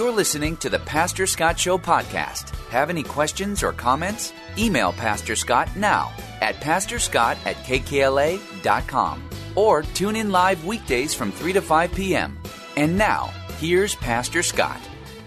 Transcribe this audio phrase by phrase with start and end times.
[0.00, 2.56] You're listening to the Pastor Scott Show podcast.
[2.70, 4.32] Have any questions or comments?
[4.56, 6.10] Email Pastor Scott now
[6.40, 12.38] at pastorscott at kkla.com or tune in live weekdays from 3 to 5 p.m.
[12.78, 13.26] And now,
[13.58, 14.80] here's Pastor Scott.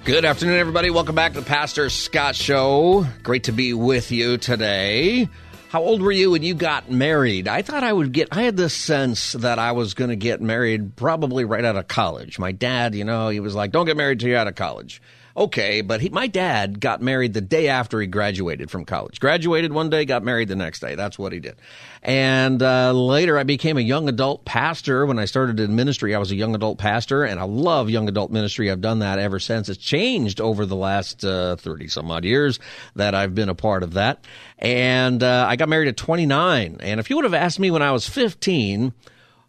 [0.06, 0.90] Good afternoon, everybody.
[0.90, 3.06] Welcome back to the Pastor Scott Show.
[3.22, 5.30] Great to be with you today.
[5.74, 7.48] How old were you when you got married?
[7.48, 10.40] I thought I would get, I had this sense that I was going to get
[10.40, 12.38] married probably right out of college.
[12.38, 15.02] My dad, you know, he was like, don't get married till you're out of college.
[15.36, 19.20] Okay, but he, my dad got married the day after he graduated from college.
[19.20, 20.94] Graduated one day, got married the next day.
[20.94, 21.56] That's what he did.
[22.04, 25.08] And uh, later, I became a young adult pastor.
[25.08, 28.08] When I started in ministry, I was a young adult pastor, and I love young
[28.08, 28.70] adult ministry.
[28.70, 29.70] I've done that ever since.
[29.70, 32.60] It's changed over the last 30 uh, some odd years
[32.96, 34.24] that I've been a part of that.
[34.60, 36.78] And uh, I got married at 29.
[36.80, 38.94] And if you would have asked me when I was 15,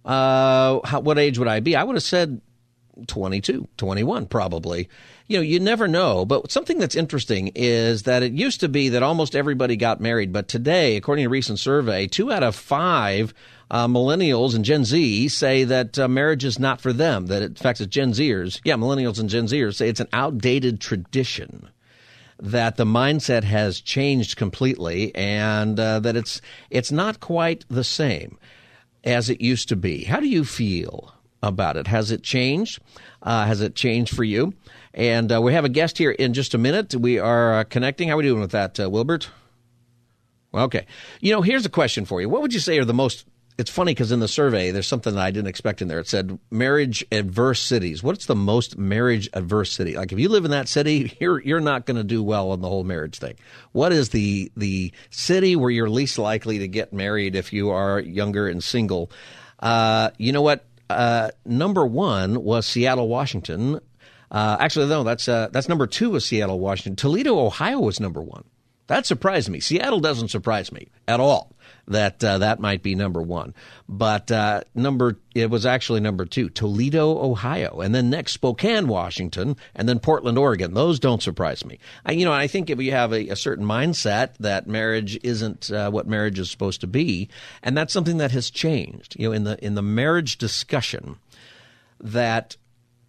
[0.06, 1.76] uh, how, what age would I be?
[1.76, 2.40] I would have said
[3.06, 4.88] 22, 21 probably
[5.26, 6.24] you know, you never know.
[6.24, 10.32] But something that's interesting is that it used to be that almost everybody got married,
[10.32, 13.32] but today, according to a recent survey, two out of five
[13.70, 17.26] uh, millennials and Gen Z say that uh, marriage is not for them.
[17.26, 20.08] That it, in fact, it's Gen Zers, yeah, millennials and Gen Zers say it's an
[20.12, 21.68] outdated tradition.
[22.40, 28.38] That the mindset has changed completely, and uh, that it's it's not quite the same
[29.04, 30.04] as it used to be.
[30.04, 31.13] How do you feel
[31.48, 31.86] about it?
[31.86, 32.80] Has it changed?
[33.22, 34.54] Uh, has it changed for you?
[34.92, 36.94] And uh, we have a guest here in just a minute.
[36.94, 38.08] We are uh, connecting.
[38.08, 39.28] How are we doing with that, uh, Wilbert?
[40.52, 40.86] Okay.
[41.20, 42.28] You know, here's a question for you.
[42.28, 45.14] What would you say are the most it's funny because in the survey there's something
[45.14, 46.00] that I didn't expect in there.
[46.00, 48.02] It said marriage adverse cities.
[48.02, 49.96] What's the most marriage adverse city?
[49.96, 52.60] Like if you live in that city, you're you're not going to do well on
[52.60, 53.36] the whole marriage thing.
[53.72, 58.00] What is the the city where you're least likely to get married if you are
[58.00, 59.10] younger and single?
[59.60, 60.64] Uh, you know what?
[60.90, 63.80] Uh, number one was Seattle, Washington.
[64.30, 66.96] Uh, actually, no, that's uh, that's number two was Seattle, Washington.
[66.96, 68.44] Toledo, Ohio was number one.
[68.86, 69.60] That surprised me.
[69.60, 71.53] Seattle doesn't surprise me at all.
[71.86, 73.54] That uh, that might be number one,
[73.88, 79.56] but uh, number it was actually number two, Toledo, Ohio, and then next Spokane, Washington,
[79.74, 80.72] and then Portland, Oregon.
[80.72, 81.78] Those don't surprise me.
[82.06, 85.70] I, you know, I think if you have a, a certain mindset that marriage isn't
[85.70, 87.28] uh, what marriage is supposed to be,
[87.62, 89.16] and that's something that has changed.
[89.18, 91.16] You know, in the in the marriage discussion,
[92.00, 92.56] that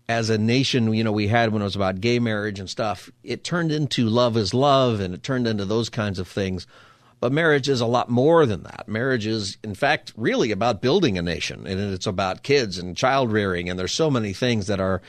[0.07, 3.09] as a nation, you know, we had when it was about gay marriage and stuff,
[3.23, 6.67] it turned into love is love and it turned into those kinds of things.
[7.19, 8.87] But marriage is a lot more than that.
[8.87, 13.31] Marriage is, in fact, really about building a nation and it's about kids and child
[13.31, 13.69] rearing.
[13.69, 15.01] And there's so many things that are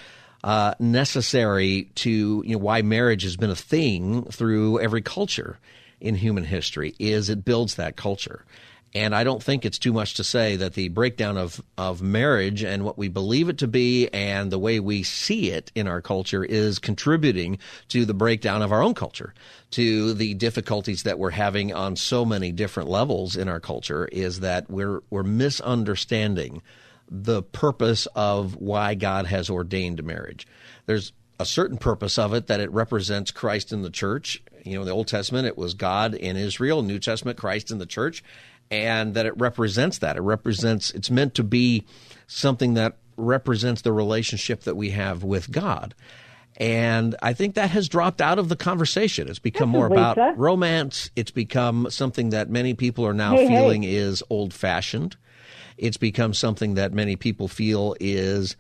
[0.45, 5.59] uh, necessary to, you know, why marriage has been a thing through every culture
[6.00, 8.45] in human history is it builds that culture.
[8.94, 12.62] And I don't think it's too much to say that the breakdown of, of marriage
[12.62, 16.00] and what we believe it to be and the way we see it in our
[16.00, 17.58] culture is contributing
[17.88, 19.34] to the breakdown of our own culture,
[19.72, 24.41] to the difficulties that we're having on so many different levels in our culture is
[24.41, 26.62] that we're, we're misunderstanding
[27.10, 30.47] the purpose of why God has ordained marriage.
[30.86, 34.42] There's a certain purpose of it that it represents Christ in the church.
[34.64, 37.78] You know, in the Old Testament, it was God in Israel, New Testament, Christ in
[37.78, 38.24] the church
[38.71, 40.16] and that it represents that.
[40.16, 41.84] It represents, it's meant to be
[42.27, 45.94] something that represents the relationship that we have with God.
[46.59, 49.28] And I think that has dropped out of the conversation.
[49.28, 51.10] It's become more about romance.
[51.15, 53.94] It's become something that many people are now hey, feeling hey.
[53.94, 55.16] is old fashioned.
[55.77, 58.56] It's become something that many people feel is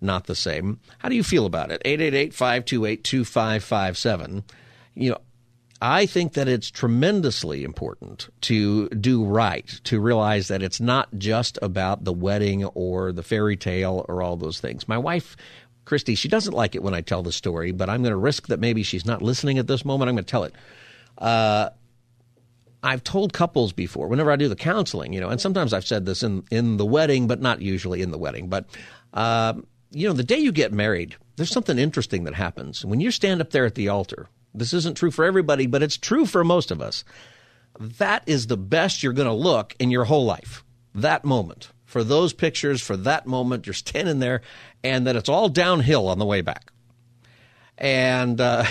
[0.00, 0.78] not the same.
[0.98, 1.82] How do you feel about it?
[1.84, 4.44] 888 528 2557.
[4.94, 5.18] You know,
[5.82, 11.58] I think that it's tremendously important to do right, to realize that it's not just
[11.62, 14.86] about the wedding or the fairy tale or all those things.
[14.86, 15.36] My wife,
[15.86, 18.48] Christy, she doesn't like it when I tell the story, but I'm going to risk
[18.48, 20.10] that maybe she's not listening at this moment.
[20.10, 20.54] I'm going to tell it.
[21.16, 21.70] Uh,
[22.82, 26.04] I've told couples before, whenever I do the counseling, you know, and sometimes I've said
[26.04, 28.48] this in, in the wedding, but not usually in the wedding.
[28.48, 28.66] But,
[29.14, 29.54] uh,
[29.90, 32.84] you know, the day you get married, there's something interesting that happens.
[32.84, 35.96] When you stand up there at the altar, this isn't true for everybody, but it's
[35.96, 37.04] true for most of us.
[37.78, 40.64] That is the best you're going to look in your whole life.
[40.94, 43.66] That moment for those pictures, for that moment.
[43.66, 44.42] You're standing there,
[44.84, 46.72] and that it's all downhill on the way back.
[47.76, 48.64] And uh,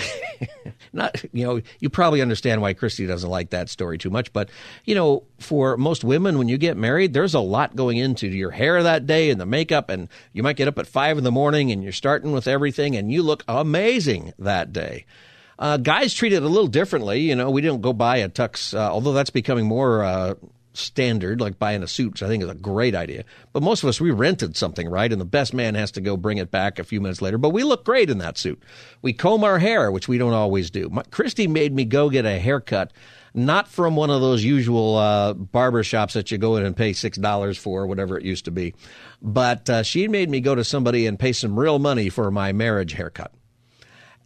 [0.92, 4.32] not, you know, you probably understand why Christy doesn't like that story too much.
[4.32, 4.48] But
[4.84, 8.52] you know, for most women, when you get married, there's a lot going into your
[8.52, 11.30] hair that day and the makeup, and you might get up at five in the
[11.30, 15.04] morning and you're starting with everything, and you look amazing that day.
[15.60, 17.20] Uh, guys treat it a little differently.
[17.20, 20.34] You know, we don't go buy a tux, uh, although that's becoming more uh,
[20.72, 23.24] standard, like buying a suit, which I think is a great idea.
[23.52, 25.12] But most of us, we rented something, right?
[25.12, 27.36] And the best man has to go bring it back a few minutes later.
[27.36, 28.62] But we look great in that suit.
[29.02, 30.88] We comb our hair, which we don't always do.
[30.88, 32.92] My, Christy made me go get a haircut,
[33.34, 36.92] not from one of those usual uh, barber shops that you go in and pay
[36.92, 38.74] $6 for, whatever it used to be.
[39.20, 42.52] But uh, she made me go to somebody and pay some real money for my
[42.52, 43.32] marriage haircut.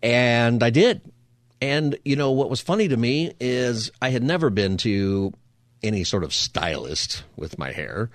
[0.03, 1.01] And I did.
[1.65, 5.33] And, you know, what was funny to me is I had never been to
[5.83, 8.11] any sort of stylist with my hair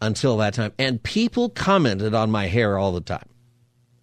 [0.00, 0.72] until that time.
[0.78, 3.28] And people commented on my hair all the time.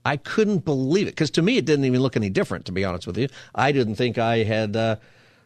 [0.06, 2.66] I couldn't believe it because to me it didn't even look any different.
[2.66, 4.98] To be honest with you, I didn't think I had uh,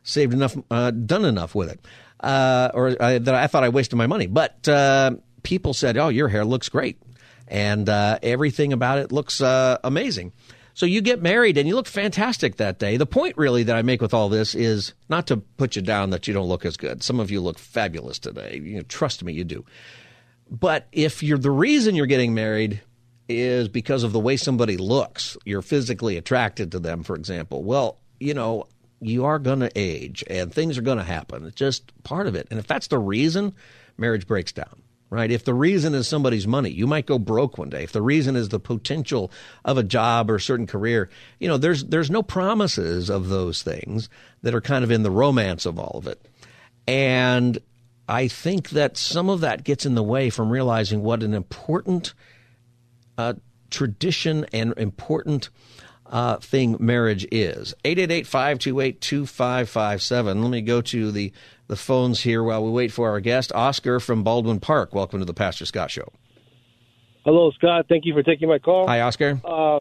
[0.03, 1.79] saved enough, uh, done enough with it,
[2.19, 4.27] uh, or I, that I thought I wasted my money.
[4.27, 5.11] But uh,
[5.43, 6.99] people said, "Oh, your hair looks great,"
[7.47, 10.33] and uh, everything about it looks uh, amazing.
[10.77, 12.97] So you get married and you look fantastic that day.
[12.97, 16.11] The point really that I make with all this is not to put you down
[16.11, 17.01] that you don't look as good.
[17.01, 18.61] Some of you look fabulous today.
[18.63, 19.65] You know, trust me, you do.
[20.51, 22.79] But if you're the reason you're getting married
[23.27, 27.63] is because of the way somebody looks, you're physically attracted to them, for example.
[27.63, 28.67] Well, you know,
[28.99, 31.43] you are going to age and things are going to happen.
[31.47, 32.49] It's just part of it.
[32.51, 33.55] And if that's the reason,
[33.97, 35.31] marriage breaks down right?
[35.31, 37.83] If the reason is somebody's money, you might go broke one day.
[37.83, 39.31] If the reason is the potential
[39.63, 41.09] of a job or a certain career,
[41.39, 44.09] you know, there's there's no promises of those things
[44.41, 46.21] that are kind of in the romance of all of it.
[46.87, 47.57] And
[48.07, 52.13] I think that some of that gets in the way from realizing what an important
[53.17, 53.33] uh,
[53.69, 55.49] tradition and important
[56.05, 57.73] uh, thing marriage is.
[57.83, 60.41] 888-528-2557.
[60.41, 61.33] Let me go to the
[61.67, 64.95] the phones here while we wait for our guest, Oscar from Baldwin Park.
[64.95, 66.11] Welcome to the Pastor Scott Show.
[67.25, 67.85] Hello, Scott.
[67.89, 68.87] Thank you for taking my call.
[68.87, 69.41] Hi, Oscar.
[69.43, 69.79] Uh,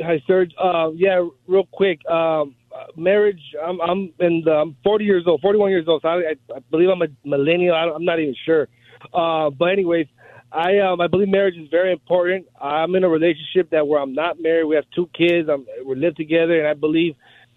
[0.00, 0.46] hi, sir.
[0.60, 2.00] Uh, yeah, real quick.
[2.10, 2.56] Um,
[2.96, 3.40] marriage.
[3.64, 6.02] I'm I'm in the, I'm 40 years old, 41 years old.
[6.02, 7.74] So I, I believe I'm a millennial.
[7.74, 8.68] I am not even sure.
[9.14, 10.06] Uh, but anyways,
[10.52, 12.46] I um I believe marriage is very important.
[12.60, 14.64] I'm in a relationship that where I'm not married.
[14.64, 15.48] We have two kids.
[15.48, 17.14] I'm, we live together, and I believe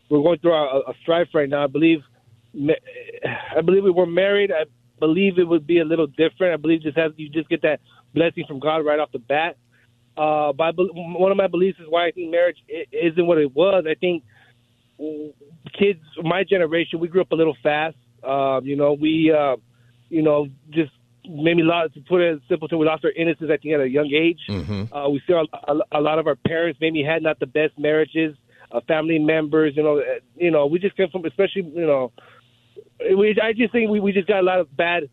[0.09, 1.63] we're going through a, a strife right now.
[1.63, 2.01] I believe
[2.55, 4.51] I believe we were married.
[4.51, 4.65] I
[4.99, 6.53] believe it would be a little different.
[6.53, 7.79] I believe just have you just get that
[8.13, 9.57] blessing from God right off the bat.
[10.15, 12.57] Uh, but one of my beliefs is why I think marriage
[12.91, 13.85] isn't what it was.
[13.89, 14.23] I think
[15.77, 17.97] kids, my generation, we grew up a little fast.
[18.23, 19.57] Uh, you know, we, uh,
[20.09, 20.91] you know, just
[21.27, 23.49] maybe lot to put it simple to we lost our innocence.
[23.51, 24.39] I think at a young age.
[24.47, 24.93] Mm-hmm.
[24.93, 27.77] Uh, we see a, a, a lot of our parents maybe had not the best
[27.77, 28.35] marriages.
[28.71, 32.11] Uh, family members, you know, uh, you know, we just came from, especially, you know,
[32.99, 35.09] we, I just think we, we just got a lot of bad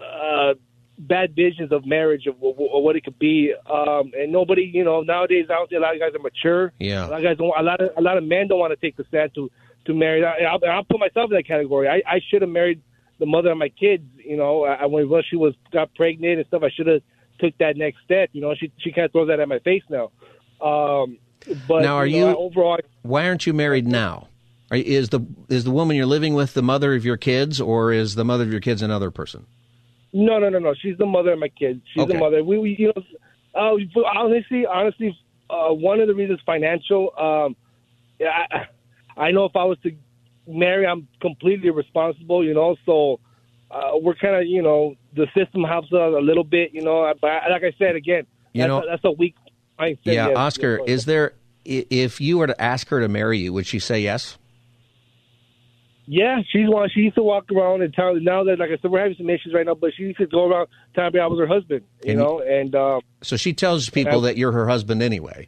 [0.00, 0.54] uh,
[0.98, 3.54] bad visions of marriage of, of, of what it could be.
[3.70, 6.72] Um, and nobody, you know, nowadays I don't think a lot of guys are mature.
[6.78, 7.52] Yeah, a lot of guys don't.
[7.58, 9.50] A lot of a lot of men don't want to take the stand to
[9.86, 10.24] to marry.
[10.24, 11.88] I, I'll, I'll put myself in that category.
[11.88, 12.82] I, I should have married
[13.18, 14.04] the mother of my kids.
[14.16, 17.02] You know, I, when when she was got pregnant and stuff, I should have
[17.38, 18.30] took that next step.
[18.32, 20.10] You know, she she kind of throws that at my face now.
[20.60, 21.18] Um,
[21.66, 22.78] but now, are you, know, you overall?
[23.02, 24.28] Why aren't you married now?
[24.72, 28.14] Is the is the woman you're living with the mother of your kids, or is
[28.14, 29.46] the mother of your kids another person?
[30.12, 30.74] No, no, no, no.
[30.74, 31.80] She's the mother of my kids.
[31.92, 32.12] She's okay.
[32.12, 32.44] the mother.
[32.44, 33.02] We, we you know,
[33.54, 37.12] uh, honestly, honestly, uh, one of the reasons financial.
[37.18, 37.56] Um,
[38.20, 38.66] I,
[39.16, 39.90] I know if I was to
[40.46, 42.44] marry, I'm completely responsible.
[42.44, 43.18] You know, so
[43.72, 46.72] uh, we're kind of, you know, the system helps us a little bit.
[46.72, 49.34] You know, but like I said again, you that's know, a, that's a weak
[49.80, 49.98] mindset.
[50.04, 51.32] Yeah, yes, Oscar, yes, is there?
[51.64, 54.38] If you were to ask her to marry you, would she say yes?
[56.12, 56.90] Yeah, she's one.
[56.92, 58.16] She used to walk around and tell.
[58.16, 60.26] Now that, like I said, we're having some issues right now, but she used to
[60.26, 61.82] go around telling me I was her husband.
[62.02, 65.46] You and, know, and um, so she tells people that you're her husband anyway.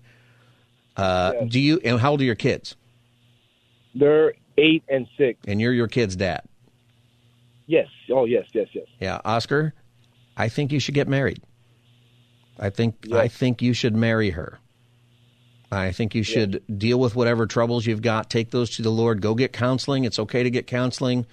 [0.97, 1.45] Uh, yeah.
[1.49, 1.81] Do you?
[1.85, 2.77] And how old are your kids?
[3.97, 5.41] They're eight and six.
[5.49, 6.43] And you're your kid's dad.
[7.67, 7.89] Yes.
[8.13, 8.87] Oh, yes, yes, yes.
[9.01, 9.75] Yeah, Oscar,
[10.37, 11.43] I think you should get married.
[12.61, 13.19] I think yes.
[13.19, 14.61] I think you should marry her.
[15.73, 16.75] I think you should yeah.
[16.77, 18.29] deal with whatever troubles you've got.
[18.29, 19.23] Take those to the Lord.
[19.23, 20.05] Go get counseling.
[20.05, 21.25] It's okay to get counseling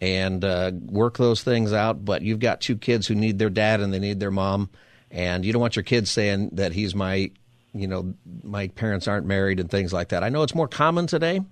[0.00, 2.02] and uh, work those things out.
[2.04, 4.70] But you've got two kids who need their dad and they need their mom,
[5.10, 7.30] and you don't want your kids saying that he's my,
[7.74, 10.24] you know, my parents aren't married and things like that.
[10.24, 11.42] I know it's more common today,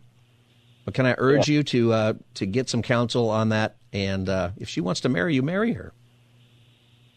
[0.86, 1.56] but can I urge yeah.
[1.56, 3.76] you to uh, to get some counsel on that?
[3.92, 5.92] And uh, if she wants to marry you, marry her.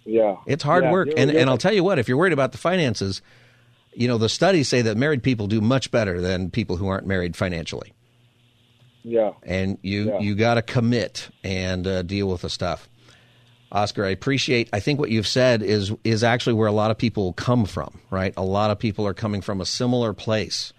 [0.04, 0.36] Yeah.
[0.46, 1.10] It's hard Yeah, work.
[1.16, 3.22] And, and I'll tell you what, if you're worried about the finances,
[3.96, 7.08] you know, the studies say that married people do much better than people who aren't
[7.08, 7.94] married financially.
[9.04, 9.32] Yeah.
[9.44, 10.20] And you, Yeah.
[10.20, 12.90] you got to commit and uh, deal with the stuff.
[13.72, 14.70] Oscar, I appreciate.
[14.74, 18.00] I think what you've said is is actually where a lot of people come from,
[18.10, 18.34] right?
[18.38, 20.72] A lot of people are coming from a similar place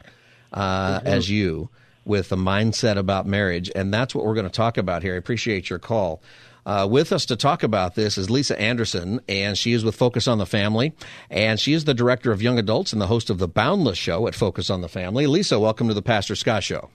[0.52, 1.68] uh, as you,
[2.04, 5.14] with a mindset about marriage, and that's what we're going to talk about here.
[5.14, 6.22] I appreciate your call.
[6.66, 10.26] Uh, with us to talk about this is Lisa Anderson, and she is with Focus
[10.26, 10.92] on the Family,
[11.30, 14.26] and she is the director of young adults and the host of the Boundless Show
[14.26, 15.28] at Focus on the Family.
[15.28, 16.90] Lisa, welcome to the Pastor Scott Show.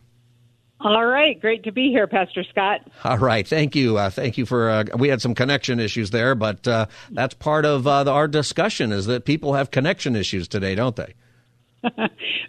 [0.82, 2.82] All right, great to be here, Pastor Scott.
[3.06, 4.70] All right, thank you, uh, thank you for.
[4.70, 8.28] Uh, we had some connection issues there, but uh, that's part of uh, the, our
[8.28, 8.92] discussion.
[8.92, 11.14] Is that people have connection issues today, don't they?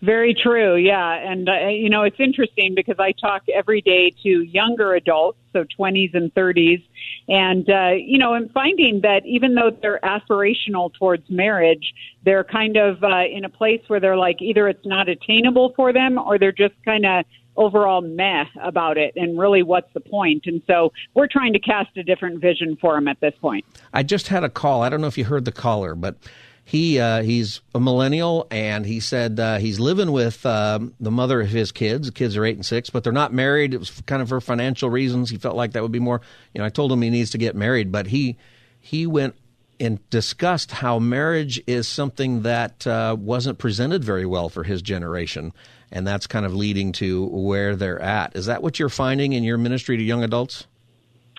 [0.02, 1.14] Very true, yeah.
[1.14, 5.64] And, uh, you know, it's interesting because I talk every day to younger adults, so
[5.78, 6.82] 20s and 30s.
[7.28, 11.92] And, uh, you know, I'm finding that even though they're aspirational towards marriage,
[12.24, 15.92] they're kind of uh, in a place where they're like either it's not attainable for
[15.92, 17.24] them or they're just kind of
[17.56, 21.94] overall meh about it and really what's the point and so we're trying to cast
[21.98, 23.62] a different vision for them at this point
[23.92, 24.82] I just had a call.
[24.82, 26.16] I don't know if you heard the caller, but
[26.64, 31.40] he uh, he's a millennial, and he said uh, he's living with um, the mother
[31.40, 32.07] of his kids.
[32.07, 33.75] The kids are eight and six, but they're not married.
[33.75, 35.31] It was kind of for financial reasons.
[35.31, 36.21] He felt like that would be more.
[36.54, 38.37] You know, I told him he needs to get married, but he
[38.81, 39.35] he went
[39.81, 45.52] and discussed how marriage is something that uh, wasn't presented very well for his generation,
[45.90, 48.37] and that's kind of leading to where they're at.
[48.37, 50.66] Is that what you're finding in your ministry to young adults?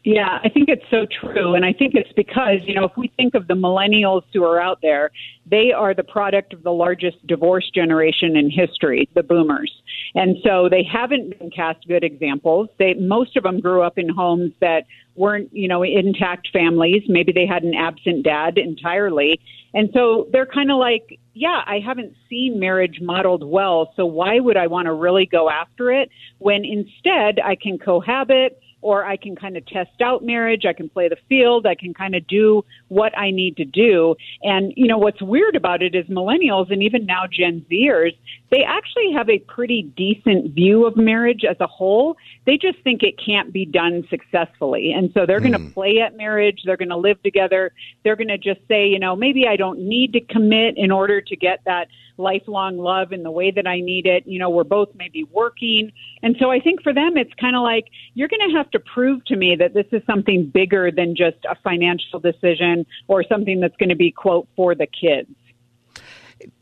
[0.03, 1.55] Yeah, I think it's so true.
[1.55, 4.59] And I think it's because, you know, if we think of the millennials who are
[4.59, 5.11] out there,
[5.49, 9.71] they are the product of the largest divorce generation in history, the boomers.
[10.13, 12.67] And so they haven't been cast good examples.
[12.79, 14.83] They, most of them grew up in homes that
[15.15, 17.03] weren't, you know, intact families.
[17.07, 19.39] Maybe they had an absent dad entirely.
[19.73, 23.93] And so they're kind of like, yeah, I haven't seen marriage modeled well.
[23.95, 28.59] So why would I want to really go after it when instead I can cohabit?
[28.83, 30.65] Or I can kind of test out marriage.
[30.65, 31.65] I can play the field.
[31.65, 34.15] I can kind of do what I need to do.
[34.43, 38.15] And, you know, what's weird about it is millennials and even now Gen Zers,
[38.51, 42.17] they actually have a pretty decent view of marriage as a whole.
[42.45, 44.91] They just think it can't be done successfully.
[44.91, 45.71] And so they're going to hmm.
[45.71, 46.61] play at marriage.
[46.65, 47.71] They're going to live together.
[48.03, 51.21] They're going to just say, you know, maybe I don't need to commit in order
[51.21, 51.87] to get that
[52.17, 54.23] lifelong love in the way that I need it.
[54.25, 55.91] You know, we're both maybe working.
[56.21, 58.79] And so I think for them, it's kind of like, you're going to have to
[58.79, 63.59] prove to me that this is something bigger than just a financial decision or something
[63.59, 65.29] that's going to be, quote, for the kids.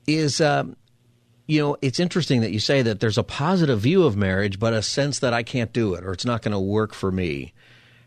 [0.07, 0.75] Is, um,
[1.47, 4.73] you know, it's interesting that you say that there's a positive view of marriage, but
[4.73, 7.53] a sense that I can't do it or it's not going to work for me.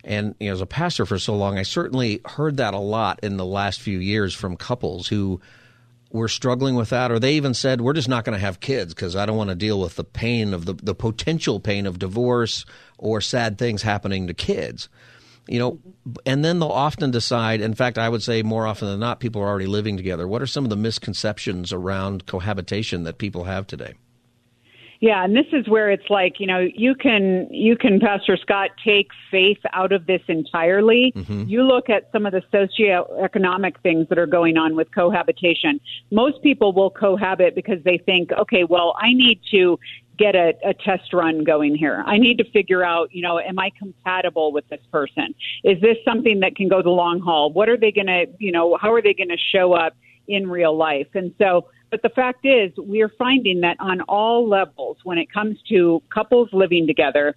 [0.05, 3.21] And you know, as a pastor for so long, I certainly heard that a lot
[3.23, 5.41] in the last few years from couples who
[6.14, 8.94] were struggling with that, or they even said, "We're just not going to have kids
[8.94, 11.99] because I don't want to deal with the pain of the the potential pain of
[11.99, 12.64] divorce
[12.97, 14.88] or sad things happening to kids."
[15.49, 15.78] You know,
[16.25, 17.61] and then they'll often decide.
[17.61, 20.26] In fact, I would say more often than not, people are already living together.
[20.26, 23.94] What are some of the misconceptions around cohabitation that people have today?
[25.05, 28.71] Yeah, and this is where it's like, you know, you can you can Pastor Scott
[28.83, 31.13] take faith out of this entirely.
[31.15, 31.43] Mm-hmm.
[31.47, 35.79] You look at some of the socioeconomic things that are going on with cohabitation.
[36.11, 39.79] Most people will cohabit because they think, okay, well, I need to
[40.17, 42.03] get a, a test run going here.
[42.07, 45.35] I need to figure out, you know, am I compatible with this person?
[45.65, 47.53] Is this something that can go the long haul?
[47.53, 50.49] What are they going to, you know, how are they going to show up in
[50.49, 51.09] real life?
[51.13, 55.63] And so, but the fact is, we're finding that on all levels, when it comes
[55.69, 57.37] to couples living together,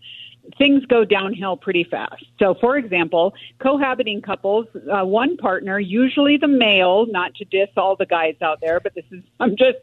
[0.57, 2.25] things go downhill pretty fast.
[2.39, 7.95] So, for example, cohabiting couples, uh, one partner, usually the male, not to diss all
[7.95, 9.77] the guys out there, but this is, I'm just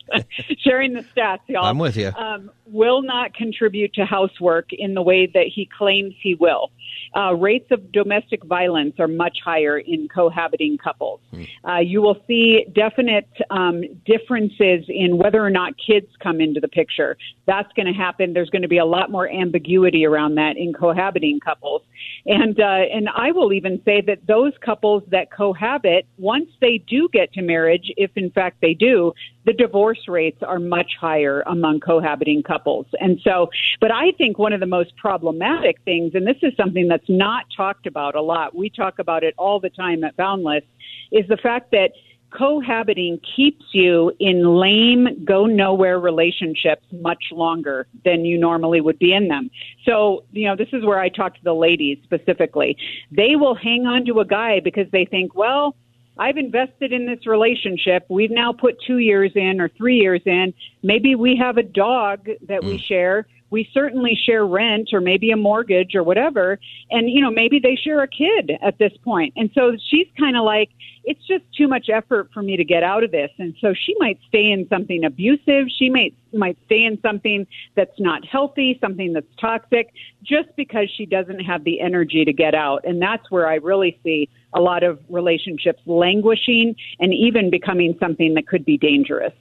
[0.58, 1.66] sharing the stats, y'all.
[1.66, 2.08] I'm with you.
[2.08, 6.72] Um, will not contribute to housework in the way that he claims he will.
[7.16, 11.20] Uh, rates of domestic violence are much higher in cohabiting couples.
[11.68, 16.68] Uh, you will see definite um, differences in whether or not kids come into the
[16.68, 17.16] picture.
[17.46, 18.32] That's going to happen.
[18.32, 21.82] There's going to be a lot more ambiguity around that in cohabiting couples.
[22.26, 27.08] And uh, and I will even say that those couples that cohabit, once they do
[27.12, 29.12] get to marriage, if in fact they do,
[29.44, 32.86] the divorce rates are much higher among cohabiting couples.
[32.98, 36.88] And so, but I think one of the most problematic things, and this is something
[36.88, 40.64] that's not talked about a lot, we talk about it all the time at Boundless,
[41.12, 41.92] is the fact that
[42.36, 49.12] cohabiting keeps you in lame, go nowhere relationships much longer than you normally would be
[49.12, 49.50] in them.
[49.84, 52.76] So, you know, this is where I talk to the ladies specifically.
[53.10, 55.76] They will hang on to a guy because they think, well,
[56.16, 58.04] I've invested in this relationship.
[58.08, 60.54] We've now put two years in or three years in.
[60.82, 62.84] Maybe we have a dog that we mm.
[62.84, 63.26] share.
[63.54, 66.58] We certainly share rent or maybe a mortgage or whatever.
[66.90, 69.32] And, you know, maybe they share a kid at this point.
[69.36, 70.70] And so she's kind of like,
[71.04, 73.30] it's just too much effort for me to get out of this.
[73.38, 75.68] And so she might stay in something abusive.
[75.78, 77.46] She might, might stay in something
[77.76, 79.92] that's not healthy, something that's toxic,
[80.24, 82.84] just because she doesn't have the energy to get out.
[82.84, 88.34] And that's where I really see a lot of relationships languishing and even becoming something
[88.34, 89.32] that could be dangerous.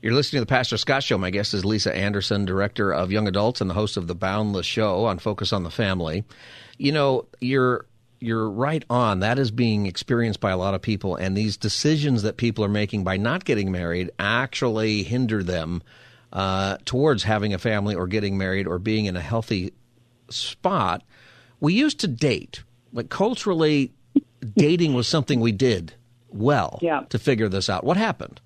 [0.00, 1.18] You're listening to the Pastor Scott Show.
[1.18, 4.66] My guest is Lisa Anderson, director of young adults and the host of the Boundless
[4.66, 6.24] Show on Focus on the Family.
[6.76, 7.86] You know, you're
[8.20, 9.20] you're right on.
[9.20, 12.68] That is being experienced by a lot of people, and these decisions that people are
[12.68, 15.82] making by not getting married actually hinder them
[16.32, 19.72] uh, towards having a family or getting married or being in a healthy
[20.30, 21.02] spot.
[21.60, 22.62] We used to date,
[22.92, 23.92] but culturally,
[24.56, 25.94] dating was something we did
[26.28, 27.00] well Yeah.
[27.08, 27.82] to figure this out.
[27.84, 28.40] What happened?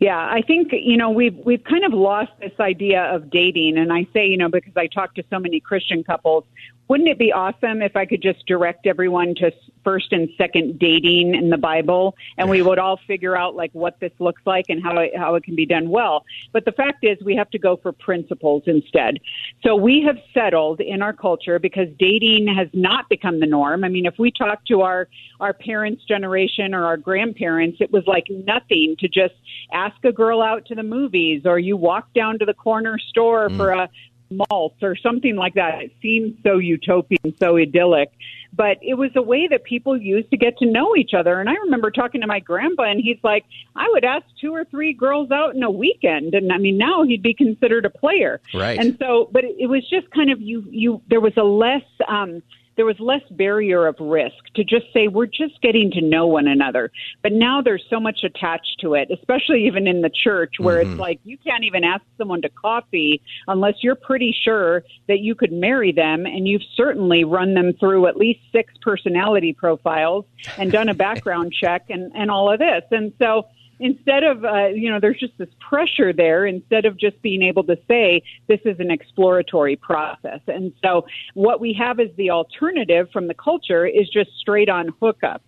[0.00, 3.92] Yeah, I think you know we've we've kind of lost this idea of dating, and
[3.92, 6.44] I say you know because I talk to so many Christian couples.
[6.86, 9.52] Wouldn't it be awesome if I could just direct everyone to
[9.84, 14.00] first and second dating in the Bible, and we would all figure out like what
[14.00, 16.24] this looks like and how it, how it can be done well?
[16.52, 19.18] But the fact is, we have to go for principles instead.
[19.62, 23.84] So we have settled in our culture because dating has not become the norm.
[23.84, 25.08] I mean, if we talk to our
[25.40, 29.34] our parents' generation or our grandparents, it was like nothing to just
[29.72, 33.50] ask a girl out to the movies or you walk down to the corner store
[33.50, 33.88] for a
[34.30, 35.82] malt or something like that.
[35.82, 38.10] It seems so utopian, so idyllic.
[38.56, 41.40] But it was a way that people used to get to know each other.
[41.40, 44.64] And I remember talking to my grandpa, and he's like, I would ask two or
[44.64, 46.34] three girls out in a weekend.
[46.34, 48.40] And I mean, now he'd be considered a player.
[48.54, 48.78] Right.
[48.78, 51.82] And so, but it, it was just kind of you, you, there was a less,
[52.06, 52.42] um,
[52.76, 56.46] there was less barrier of risk to just say we're just getting to know one
[56.46, 56.90] another.
[57.22, 60.90] But now there's so much attached to it, especially even in the church where it's
[60.90, 61.00] mm-hmm.
[61.00, 65.52] like you can't even ask someone to coffee unless you're pretty sure that you could
[65.52, 70.24] marry them and you've certainly run them through at least six personality profiles
[70.58, 72.82] and done a background check and, and all of this.
[72.90, 73.46] And so
[73.84, 77.62] instead of uh, you know there's just this pressure there instead of just being able
[77.64, 80.40] to say this is an exploratory process.
[80.48, 84.88] And so what we have as the alternative from the culture is just straight on
[85.02, 85.40] hookups.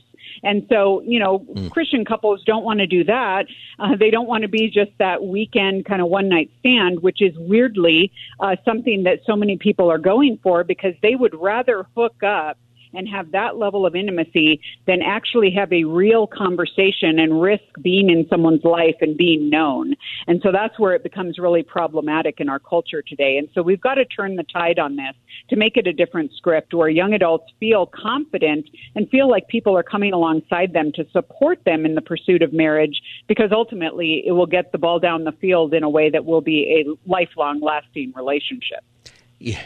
[0.42, 3.46] And so, you know, Christian couples don't want to do that.
[3.79, 7.22] Uh, they don't want to be just that weekend kind of one night stand, which
[7.22, 11.87] is weirdly uh, something that so many people are going for because they would rather
[11.96, 12.59] hook up
[12.96, 18.11] and have that level of intimacy than actually have a real conversation and risk being
[18.11, 19.94] in someone's life and being known.
[20.26, 23.37] And so that's where it becomes really problematic in our culture today.
[23.38, 25.14] And so we've got to turn the tide on this
[25.50, 29.76] to make it a different script where young adults feel confident and feel like people
[29.76, 34.32] are coming alongside them to support them in the pursuit of marriage because ultimately it
[34.32, 37.61] will get the ball down the field in a way that will be a lifelong
[37.61, 38.85] lasting relationship.
[39.38, 39.62] Yeah,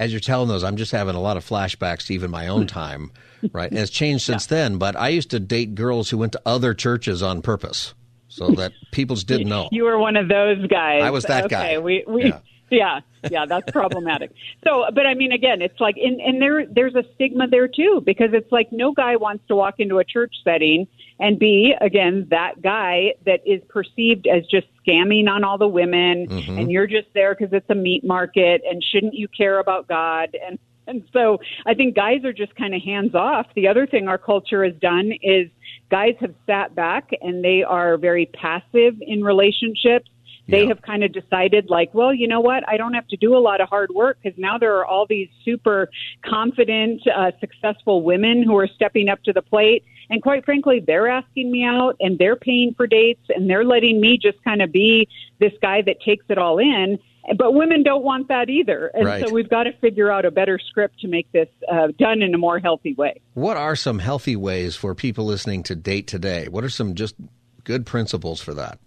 [0.00, 2.62] as you're telling those, I'm just having a lot of flashbacks to even my own
[2.62, 2.66] hmm.
[2.66, 3.12] time,
[3.52, 3.70] right?
[3.70, 6.72] And it's changed since then, but I used to date girls who went to other
[6.72, 7.94] churches on purpose
[8.28, 9.68] so that people didn't know.
[9.70, 11.02] You were one of those guys.
[11.02, 11.78] I was that okay, guy.
[11.78, 12.40] We, we, Yeah.
[12.70, 13.00] yeah.
[13.30, 14.30] yeah, that's problematic.
[14.64, 18.02] So, but I mean, again, it's like, and, and there, there's a stigma there too,
[18.06, 20.86] because it's like no guy wants to walk into a church setting
[21.18, 26.26] and be, again, that guy that is perceived as just scamming on all the women,
[26.28, 26.58] Mm-hmm.
[26.58, 30.36] and you're just there because it's a meat market, and shouldn't you care about God?
[30.46, 33.46] And and so I think guys are just kind of hands off.
[33.54, 35.48] The other thing our culture has done is
[35.88, 40.10] guys have sat back and they are very passive in relationships.
[40.48, 40.68] They Yeah.
[40.68, 42.68] have kind of decided, like, well, you know what?
[42.68, 45.06] I don't have to do a lot of hard work because now there are all
[45.06, 45.90] these super
[46.24, 49.84] confident, uh, successful women who are stepping up to the plate.
[50.10, 54.00] And quite frankly, they're asking me out and they're paying for dates and they're letting
[54.00, 56.98] me just kind of be this guy that takes it all in.
[57.36, 58.90] But women don't want that either.
[58.94, 59.22] And Right.
[59.24, 62.34] so we've got to figure out a better script to make this uh, done in
[62.34, 63.20] a more healthy way.
[63.34, 66.48] What are some healthy ways for people listening to date today?
[66.48, 67.14] What are some just
[67.62, 68.78] good principles for that?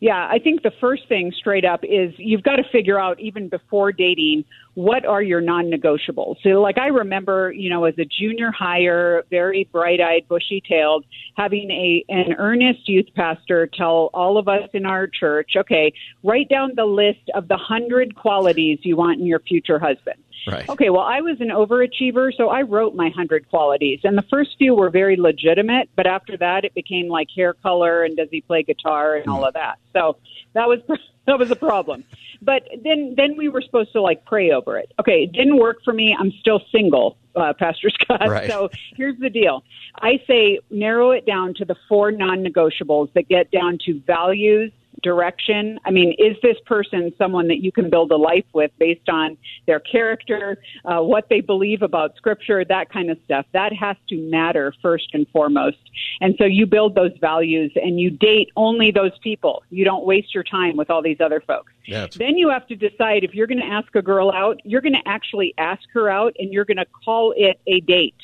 [0.00, 3.48] Yeah, I think the first thing straight up is you've got to figure out even
[3.48, 4.44] before dating
[4.76, 6.36] what are your non-negotiables.
[6.42, 12.04] So like I remember, you know, as a junior higher, very bright-eyed, bushy-tailed, having a
[12.10, 16.84] an earnest youth pastor tell all of us in our church, okay, write down the
[16.84, 20.18] list of the 100 qualities you want in your future husband.
[20.46, 20.68] Right.
[20.68, 24.00] Okay, well, I was an overachiever, so I wrote my 100 qualities.
[24.04, 28.04] And the first few were very legitimate, but after that, it became like hair color
[28.04, 29.44] and does he play guitar and all hmm.
[29.44, 29.78] of that.
[29.92, 30.18] So
[30.56, 30.80] that was
[31.26, 32.02] that was a problem.
[32.42, 34.92] But then then we were supposed to like pray over it.
[34.98, 36.16] Okay, it didn't work for me.
[36.18, 38.28] I'm still single, uh, Pastor Scott.
[38.28, 38.50] Right.
[38.50, 39.62] So here's the deal.
[40.00, 45.78] I say narrow it down to the four non-negotiables that get down to values, direction.
[45.84, 49.36] I mean, is this person someone that you can build a life with based on
[49.66, 53.46] their character, uh, what they believe about scripture, that kind of stuff?
[53.52, 55.78] That has to matter first and foremost.
[56.20, 59.62] And so you build those values and you date only those people.
[59.70, 61.72] You don't waste your time with all these other folks.
[61.86, 64.80] Yeah, Then you have to decide if you're going to ask a girl out, you're
[64.80, 68.16] going to actually ask her out and you're going to call it a date.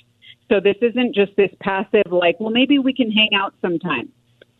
[0.48, 4.10] So this isn't just this passive, like, well, maybe we can hang out sometime.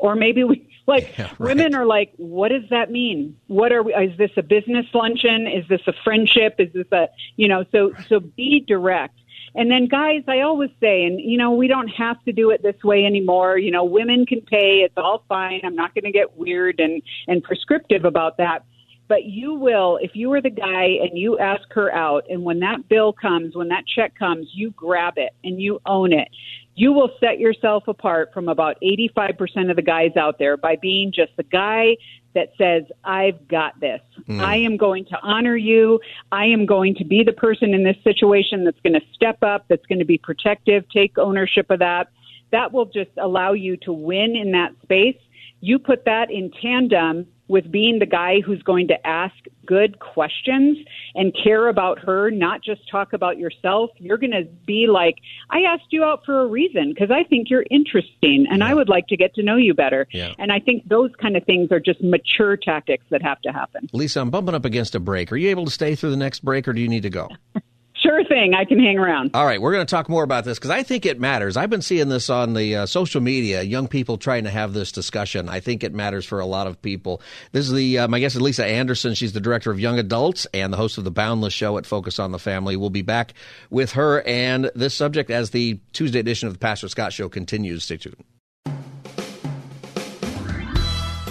[0.02, 1.40] Or maybe we, like, Yeah, right.
[1.40, 3.36] women are like, what does that mean?
[3.46, 5.46] What are we, is this a business luncheon?
[5.46, 6.56] Is this a friendship?
[6.58, 9.16] Is this a, you know, so, so be direct.
[9.54, 12.62] And then guys, I always say, and you know, we don't have to do it
[12.62, 13.58] this way anymore.
[13.58, 14.78] You know, women can pay.
[14.78, 15.60] It's all fine.
[15.62, 18.64] I'm not going to get weird and, and prescriptive about that.
[19.08, 22.60] But you will, if you are the guy and you ask her out, and when
[22.60, 26.28] that bill comes, when that check comes, you grab it and you own it.
[26.74, 31.12] You will set yourself apart from about 85% of the guys out there by being
[31.12, 31.96] just the guy
[32.34, 34.00] that says, I've got this.
[34.26, 34.40] Mm.
[34.40, 36.00] I am going to honor you.
[36.30, 39.66] I am going to be the person in this situation that's going to step up,
[39.68, 42.08] that's going to be protective, take ownership of that.
[42.50, 45.18] That will just allow you to win in that space.
[45.60, 49.34] You put that in tandem with being the guy who's going to ask
[49.66, 50.78] good questions
[51.14, 53.90] and care about her, not just talk about yourself.
[53.98, 55.16] You're going to be like,
[55.50, 58.88] I asked you out for a reason because I think you're interesting and I would
[58.88, 60.06] like to get to know you better.
[60.12, 60.34] Yeah.
[60.38, 63.88] And I think those kind of things are just mature tactics that have to happen.
[63.92, 65.32] Lisa, I'm bumping up against a break.
[65.32, 67.28] Are you able to stay through the next break or do you need to go?
[68.02, 68.52] Sure thing.
[68.54, 69.30] I can hang around.
[69.32, 71.56] All right, we're going to talk more about this because I think it matters.
[71.56, 74.90] I've been seeing this on the uh, social media, young people trying to have this
[74.90, 75.48] discussion.
[75.48, 77.22] I think it matters for a lot of people.
[77.52, 79.14] This is the, uh, my guest is Lisa Anderson.
[79.14, 82.18] She's the director of young adults and the host of the Boundless Show at Focus
[82.18, 82.76] on the Family.
[82.76, 83.34] We'll be back
[83.70, 87.84] with her and this subject as the Tuesday edition of the Pastor Scott Show continues.
[87.84, 88.16] Stay tuned.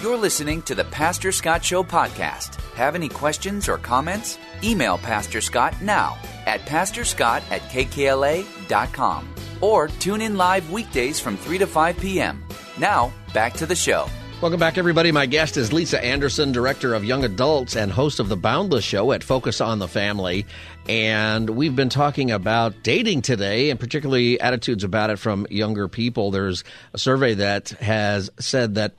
[0.00, 2.61] You're listening to the Pastor Scott Show podcast.
[2.74, 4.38] Have any questions or comments?
[4.64, 11.58] Email Pastor Scott now at pastorscott at kkla.com or tune in live weekdays from 3
[11.58, 12.44] to 5 p.m.
[12.78, 14.06] Now, back to the show.
[14.42, 15.12] Welcome back, everybody.
[15.12, 19.12] My guest is Lisa Anderson, director of young adults and host of the Boundless Show
[19.12, 20.46] at Focus on the Family.
[20.88, 26.32] And we've been talking about dating today, and particularly attitudes about it from younger people.
[26.32, 28.94] There's a survey that has said that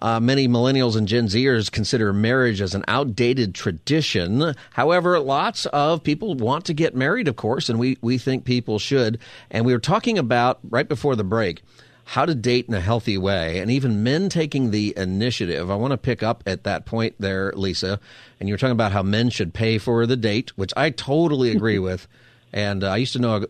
[0.00, 4.54] uh, many millennials and Gen Zers consider marriage as an outdated tradition.
[4.70, 8.78] However, lots of people want to get married, of course, and we, we think people
[8.78, 9.18] should.
[9.50, 11.62] And we were talking about right before the break
[12.08, 15.70] how to date in a healthy way, and even men taking the initiative.
[15.70, 18.00] I want to pick up at that point there, Lisa.
[18.40, 21.50] And you were talking about how men should pay for the date, which I totally
[21.50, 22.08] agree with.
[22.50, 23.46] And uh, I used to know,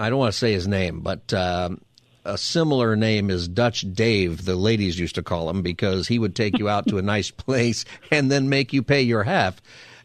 [0.00, 1.32] I don't want to say his name, but.
[1.32, 1.80] Um,
[2.24, 6.34] a similar name is Dutch Dave, the ladies used to call him, because he would
[6.34, 9.60] take you out to a nice place and then make you pay your half.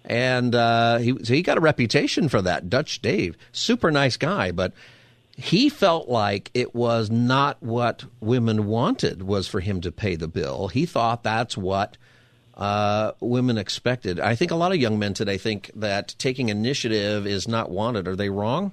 [0.06, 3.36] And uh, he, so he got a reputation for that, Dutch Dave.
[3.51, 4.73] Super nice guy, but
[5.36, 10.27] he felt like it was not what women wanted was for him to pay the
[10.27, 10.69] bill.
[10.69, 11.97] He thought that's what
[12.56, 14.19] uh, women expected.
[14.19, 18.08] I think a lot of young men today think that taking initiative is not wanted.
[18.08, 18.71] Are they wrong?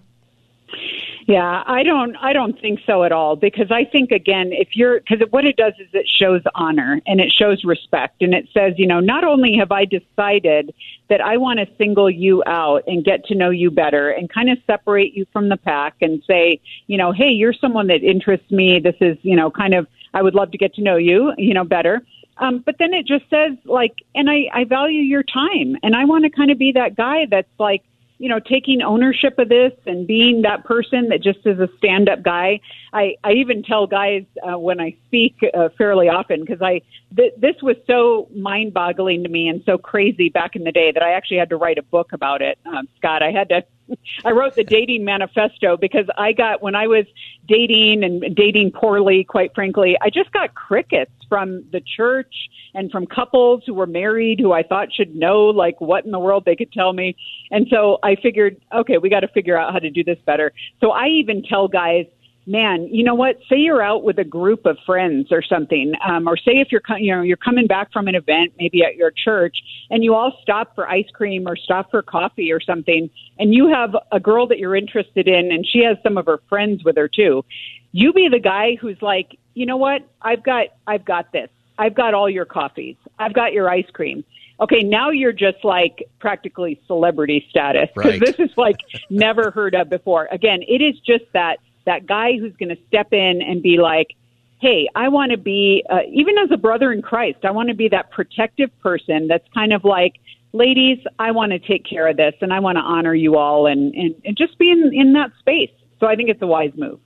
[1.26, 5.00] Yeah, I don't I don't think so at all because I think again if you're
[5.00, 8.74] cuz what it does is it shows honor and it shows respect and it says,
[8.76, 10.74] you know, not only have I decided
[11.08, 14.50] that I want to single you out and get to know you better and kind
[14.50, 18.50] of separate you from the pack and say, you know, hey, you're someone that interests
[18.50, 18.78] me.
[18.78, 21.54] This is, you know, kind of I would love to get to know you, you
[21.54, 22.02] know, better.
[22.36, 26.04] Um, but then it just says like, and I, I value your time and I
[26.04, 27.82] want to kind of be that guy that's like,
[28.18, 32.08] you know, taking ownership of this and being that person that just is a stand
[32.08, 32.60] up guy.
[32.92, 36.82] I, I even tell guys uh, when I speak uh, fairly often because I,
[37.16, 40.92] th- this was so mind boggling to me and so crazy back in the day
[40.92, 42.58] that I actually had to write a book about it.
[42.66, 43.64] Um, Scott, I had to,
[44.24, 47.06] I wrote the dating manifesto because I got, when I was
[47.48, 52.32] dating and dating poorly, quite frankly, I just got crickets from the church
[52.74, 56.18] and from couples who were married who I thought should know like what in the
[56.18, 57.16] world they could tell me.
[57.50, 60.52] And so I figured, okay, we got to figure out how to do this better.
[60.80, 62.06] So I even tell guys,
[62.46, 63.36] man, you know what?
[63.48, 66.80] Say you're out with a group of friends or something, um, or say if you're
[66.80, 69.56] co- you know you're coming back from an event, maybe at your church,
[69.90, 73.08] and you all stop for ice cream or stop for coffee or something,
[73.38, 76.40] and you have a girl that you're interested in, and she has some of her
[76.48, 77.44] friends with her too.
[77.92, 80.02] You be the guy who's like, you know what?
[80.20, 81.48] I've got I've got this.
[81.78, 82.96] I've got all your coffees.
[83.18, 84.24] I've got your ice cream.
[84.60, 88.20] Okay, now you're just like practically celebrity status because Right.
[88.20, 88.76] this is like
[89.10, 90.28] never heard of before.
[90.30, 94.14] Again, it is just that that guy who's going to step in and be like,
[94.60, 97.44] "Hey, I want to be uh, even as a brother in Christ.
[97.44, 100.14] I want to be that protective person that's kind of like."
[100.56, 103.66] Ladies, I want to take care of this and I want to honor you all
[103.66, 105.72] and, and, and just be in, in that space.
[105.98, 107.00] So I think it's a wise move.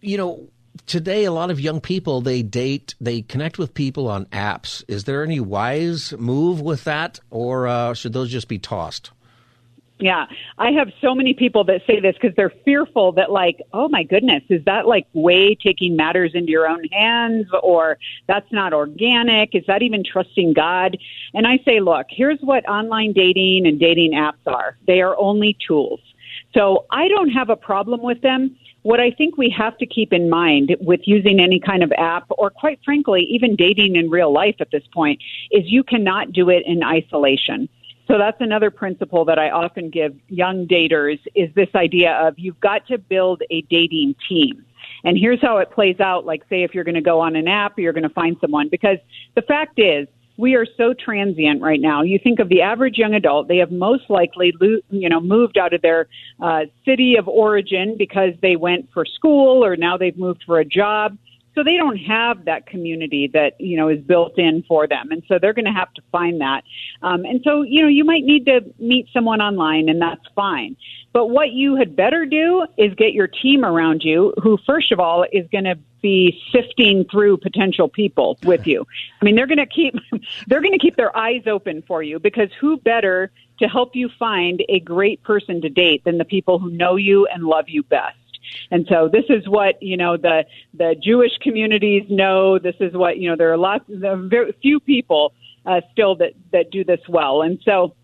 [0.00, 0.48] You know,
[0.86, 4.84] today a lot of young people they date, they connect with people on apps.
[4.88, 9.10] Is there any wise move with that, or uh, should those just be tossed?
[9.98, 10.26] Yeah,
[10.58, 14.02] I have so many people that say this because they're fearful that, like, oh my
[14.02, 19.54] goodness, is that like way taking matters into your own hands, or that's not organic?
[19.54, 20.98] Is that even trusting God?
[21.34, 25.56] And I say, look, here's what online dating and dating apps are they are only
[25.64, 26.00] tools.
[26.52, 28.56] So I don't have a problem with them.
[28.82, 32.26] What I think we have to keep in mind with using any kind of app,
[32.30, 35.20] or quite frankly, even dating in real life at this point,
[35.52, 37.68] is you cannot do it in isolation.
[38.08, 42.58] So that's another principle that I often give young daters is this idea of you've
[42.60, 44.64] got to build a dating team.
[45.04, 46.26] And here's how it plays out.
[46.26, 48.68] Like, say, if you're going to go on an app, you're going to find someone.
[48.68, 48.98] Because
[49.36, 52.02] the fact is, we are so transient right now.
[52.02, 55.58] You think of the average young adult; they have most likely, lo- you know, moved
[55.58, 56.08] out of their
[56.40, 60.64] uh, city of origin because they went for school, or now they've moved for a
[60.64, 61.16] job.
[61.54, 65.22] So they don't have that community that you know is built in for them, and
[65.28, 66.64] so they're going to have to find that.
[67.02, 70.76] Um, and so you know you might need to meet someone online, and that's fine.
[71.12, 75.00] But what you had better do is get your team around you, who first of
[75.00, 78.86] all is going to be sifting through potential people with you.
[79.20, 79.94] I mean, they're going to keep
[80.46, 84.10] they're going to keep their eyes open for you because who better to help you
[84.18, 87.82] find a great person to date than the people who know you and love you
[87.82, 88.16] best.
[88.70, 92.58] And so this is what, you know, the, the Jewish communities know.
[92.58, 95.34] This is what, you know, there are lots, there are very few people
[95.66, 97.42] uh, still that, that do this well.
[97.42, 97.94] And so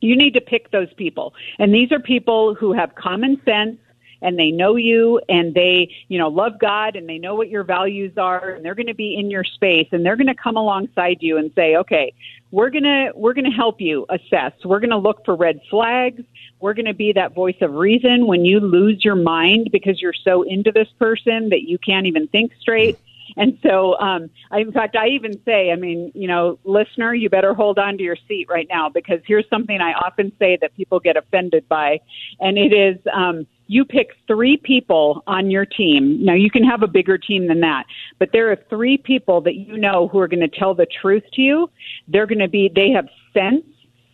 [0.00, 1.34] you need to pick those people.
[1.58, 3.78] And these are people who have common sense
[4.24, 7.62] and they know you and they, you know, love God and they know what your
[7.62, 10.56] values are and they're going to be in your space and they're going to come
[10.56, 12.12] alongside you and say, okay,
[12.50, 14.52] we're going to, we're going to help you assess.
[14.64, 16.22] We're going to look for red flags.
[16.64, 20.14] We're going to be that voice of reason when you lose your mind because you're
[20.14, 22.98] so into this person that you can't even think straight.
[23.36, 27.28] And so, um, I, in fact, I even say, I mean, you know, listener, you
[27.28, 30.74] better hold on to your seat right now because here's something I often say that
[30.74, 32.00] people get offended by,
[32.40, 36.24] and it is, um, you pick three people on your team.
[36.24, 37.84] Now you can have a bigger team than that,
[38.18, 41.24] but there are three people that you know who are going to tell the truth
[41.34, 41.70] to you.
[42.08, 43.66] They're going to be, they have sense,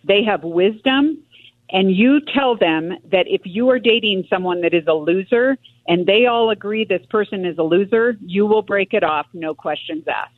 [0.02, 1.22] they have wisdom,
[1.72, 5.56] and you tell them that if you are dating someone that is a loser
[5.86, 9.54] and they all agree this person is a loser, you will break it off, no
[9.54, 10.34] questions asked.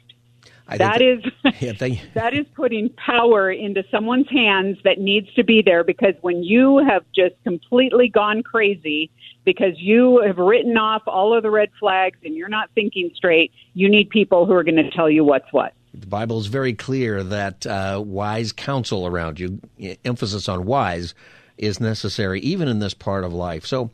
[0.68, 5.32] I That think is yeah, they, that is putting power into someone's hands that needs
[5.34, 9.10] to be there because when you have just completely gone crazy
[9.44, 13.52] because you have written off all of the red flags and you're not thinking straight,
[13.74, 15.74] you need people who are going to tell you what's what.
[15.94, 19.60] The Bible is very clear that uh, wise counsel around you,
[20.04, 21.14] emphasis on wise,
[21.58, 23.66] is necessary even in this part of life.
[23.66, 23.90] So,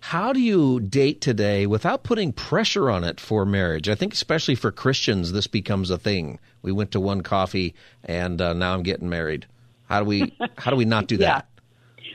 [0.00, 3.88] how do you date today without putting pressure on it for marriage?
[3.88, 6.40] I think, especially for Christians, this becomes a thing.
[6.62, 9.46] We went to one coffee, and uh, now I'm getting married.
[9.88, 10.34] How do we?
[10.58, 11.34] How do we not do Yeah.
[11.34, 11.46] that?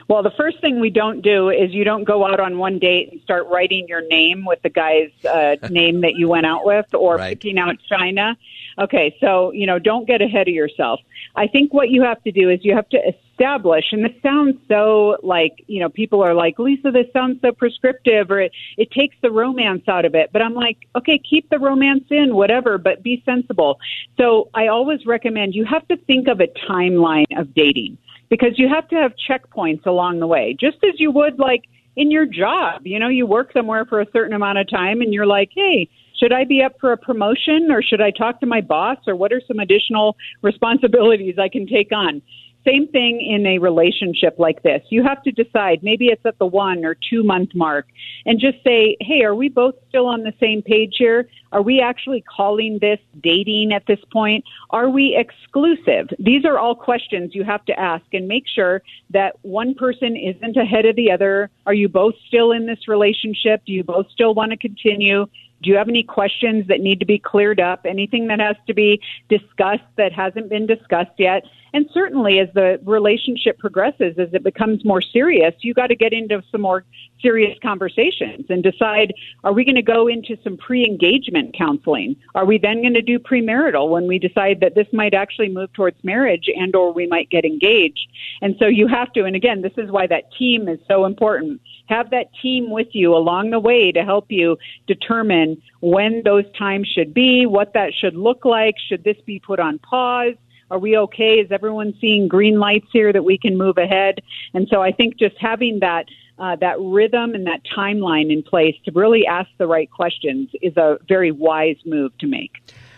[0.09, 3.09] Well, the first thing we don't do is you don't go out on one date
[3.11, 6.93] and start writing your name with the guy's uh, name that you went out with
[6.93, 7.37] or Right.
[7.37, 8.37] picking out China.
[8.79, 10.99] Okay, so, you know, don't get ahead of yourself.
[11.35, 14.55] I think what you have to do is you have to establish, and this sounds
[14.67, 18.91] so like, you know, people are like, Lisa, this sounds so prescriptive or it, it
[18.91, 20.29] takes the romance out of it.
[20.31, 23.79] But I'm like, okay, keep the romance in, whatever, but be sensible.
[24.17, 27.97] So I always recommend you have to think of a timeline of dating
[28.29, 31.63] because you have to have checkpoints along the way, just as you would like
[31.95, 32.85] in your job.
[32.85, 35.89] You know, you work somewhere for a certain amount of time and you're like, hey,
[36.17, 39.15] should I be up for a promotion or should I talk to my boss or
[39.15, 42.21] what are some additional responsibilities I can take on?
[42.67, 44.81] same thing in a relationship like this.
[44.89, 47.87] You have to decide, maybe it's at the one or two month mark,
[48.25, 51.29] and just say, hey, are we both still on the same page here?
[51.51, 54.43] Are we actually calling this dating at this point?
[54.69, 56.09] Are we exclusive?
[56.19, 60.57] These are all questions you have to ask and make sure that one person isn't
[60.57, 61.49] ahead of the other.
[61.65, 63.63] Are you both still in this relationship?
[63.65, 65.27] Do you both still want to continue?
[65.61, 67.85] Do you have any questions that need to be cleared up?
[67.85, 71.43] Anything that has to be discussed that hasn't been discussed yet?
[71.73, 76.13] And certainly as the relationship progresses, as it becomes more serious, you got to get
[76.13, 76.85] into some more
[77.21, 82.15] serious conversations and decide, are we going to go into some pre-engagement counseling?
[82.35, 85.73] Are we then going to do premarital when we decide that this might actually move
[85.73, 88.07] towards marriage and or we might get engaged?
[88.41, 91.61] And so you have to, and again, this is why that team is so important
[91.87, 96.87] have that team with you along the way to help you determine when those times
[96.87, 98.75] should be, what that should look like.
[98.87, 100.35] Should this be put on pause?
[100.69, 101.35] Are we okay?
[101.35, 104.19] Is everyone seeing green lights here that we can move ahead?
[104.53, 106.05] And so I think just having that
[106.39, 110.77] uh, that rhythm and that timeline in place to really ask the right questions is
[110.77, 112.51] a very wise move to make.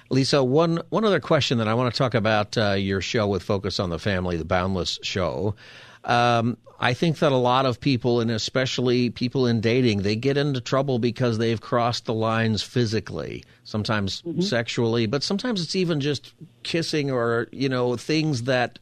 [0.10, 3.44] Lisa, one one other question that I want to talk about uh, your show with
[3.44, 5.56] Focus on the Family, the Boundless Show.
[6.04, 10.38] Um, I think that a lot of people, and especially people in dating, they get
[10.38, 14.40] into trouble because they've crossed the lines physically, sometimes mm-hmm.
[14.40, 16.34] sexually, but sometimes it's even just
[16.64, 18.80] kissing or, you know, things that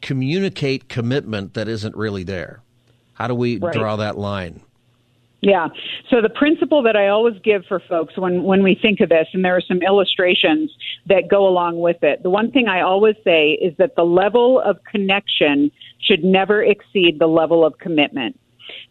[0.00, 2.62] communicate commitment that isn't really there.
[3.14, 3.72] How do we right.
[3.72, 4.60] draw that line?
[5.42, 5.68] Yeah.
[6.10, 9.26] So the principle that I always give for folks when, when we think of this,
[9.32, 10.70] and there are some illustrations
[11.06, 14.60] that go along with it, the one thing I always say is that the level
[14.60, 18.38] of connection should never exceed the level of commitment.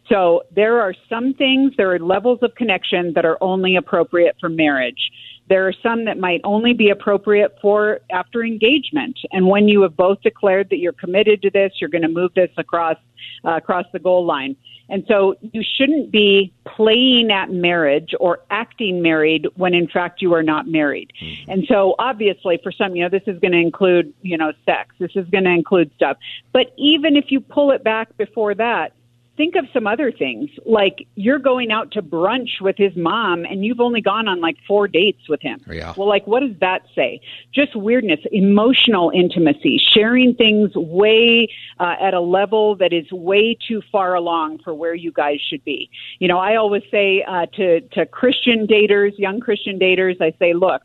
[0.08, 4.50] So there are some things, there are levels of connection that are only appropriate for
[4.50, 5.12] marriage.
[5.50, 9.18] There are some that might only be appropriate for after engagement.
[9.32, 12.34] And when you have both declared that you're committed to this, you're going to move
[12.36, 12.98] this across
[13.46, 14.56] uh, across the goal line.
[14.90, 20.34] And so you shouldn't be playing at marriage or acting married when in fact you
[20.34, 21.14] are not married.
[21.22, 21.52] Mm-hmm.
[21.52, 24.96] And so obviously for some, you know, this is going to include, you know, sex.
[25.00, 26.18] This is going to include stuff.
[26.54, 28.94] But even if you pull it back before that,
[29.40, 30.50] think of some other things.
[30.66, 34.58] Like you're going out to brunch with his mom and you've only gone on like
[34.68, 35.62] four dates with him.
[35.72, 35.94] Yeah.
[35.96, 37.22] Well, like what does that say?
[37.56, 41.48] Just weirdness, emotional intimacy, sharing things way
[41.80, 45.64] uh, at a level that is way too far along for where you guys should
[45.64, 45.90] be.
[46.20, 50.52] You know, I always say uh, to to Christian daters, young Christian daters, I say,
[50.54, 50.82] look,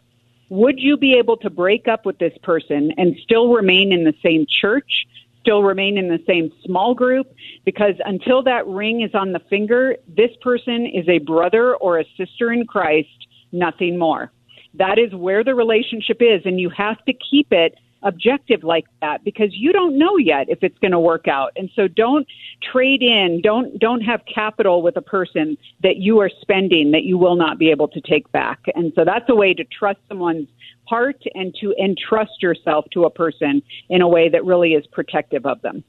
[0.48, 4.14] would you be able to break up with this person and still remain in the
[4.22, 5.06] same church?
[5.44, 7.26] Still remain in the same small group
[7.66, 12.04] because until that ring is on the finger, this person is a brother or a
[12.16, 14.32] sister in Christ, nothing more.
[14.72, 19.24] That is where the relationship is, and you have to keep it objective like that
[19.24, 21.52] because you don't know yet if it's going to work out.
[21.56, 22.26] And so don't
[22.72, 27.18] trade in, don't don't have capital with a person that you are spending that you
[27.18, 28.60] will not be able to take back.
[28.74, 30.48] And so that's a way to trust someone's
[30.86, 35.46] heart and to entrust yourself to a person in a way that really is protective
[35.46, 35.82] of them.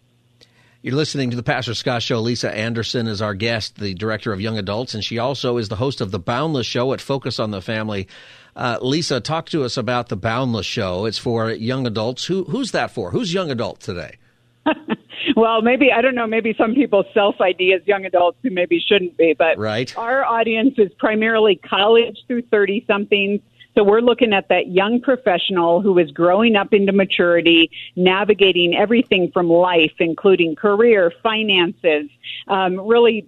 [0.85, 2.19] You're listening to the Pastor Scott Show.
[2.19, 5.75] Lisa Anderson is our guest, the director of young adults, and she also is the
[5.75, 8.07] host of the Boundless Show at Focus on the Family.
[8.55, 11.05] Uh, Lisa, talk to us about the Boundless Show.
[11.05, 12.25] It's for young adults.
[12.25, 13.11] Who, who's that for?
[13.11, 14.17] Who's young adult today?
[15.35, 16.27] well, maybe I don't know.
[16.27, 19.95] Maybe some people self ID as young adults who maybe shouldn't be, but right.
[19.97, 23.41] our audience is primarily college through thirty somethings
[23.75, 29.31] so we're looking at that young professional who is growing up into maturity, navigating everything
[29.31, 32.09] from life, including career, finances,
[32.47, 33.27] um, really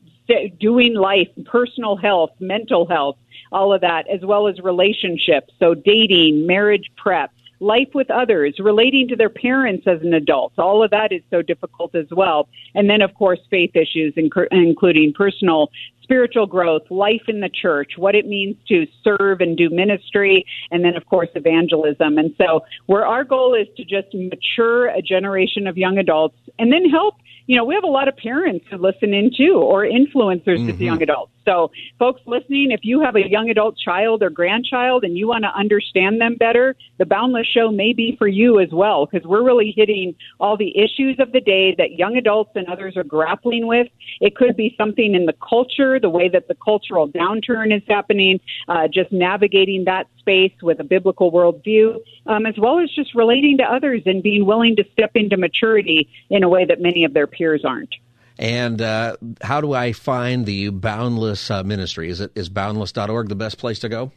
[0.59, 3.17] doing life, personal health, mental health,
[3.51, 5.53] all of that, as well as relationships.
[5.59, 10.53] So dating, marriage prep, life with others, relating to their parents as an adult.
[10.57, 12.47] All of that is so difficult as well.
[12.75, 15.71] And then, of course, faith issues, including personal
[16.03, 20.85] spiritual growth, life in the church, what it means to serve and do ministry, and
[20.85, 22.17] then, of course, evangelism.
[22.17, 26.71] And so, where our goal is to just mature a generation of young adults and
[26.71, 27.15] then help
[27.47, 30.83] you know, we have a lot of parents who listen in too, or influencers mm-hmm.
[30.83, 31.31] young adults.
[31.47, 35.45] So, folks listening, if you have a young adult child or grandchild and you want
[35.45, 39.45] to understand them better, the Boundless Show may be for you as well, because we're
[39.45, 43.65] really hitting all the issues of the day that young adults and others are grappling
[43.65, 43.87] with.
[44.19, 48.41] It could be something in the culture, the way that the cultural downturn is happening,
[48.67, 53.57] uh, just navigating that space with a biblical worldview, um, as well as just relating
[53.59, 57.13] to others and being willing to step into maturity in a way that many of
[57.13, 57.95] their peers aren't.
[58.39, 62.09] And uh, how do I find the Boundless uh, ministry?
[62.09, 64.11] Is it is boundless.org the best place to go?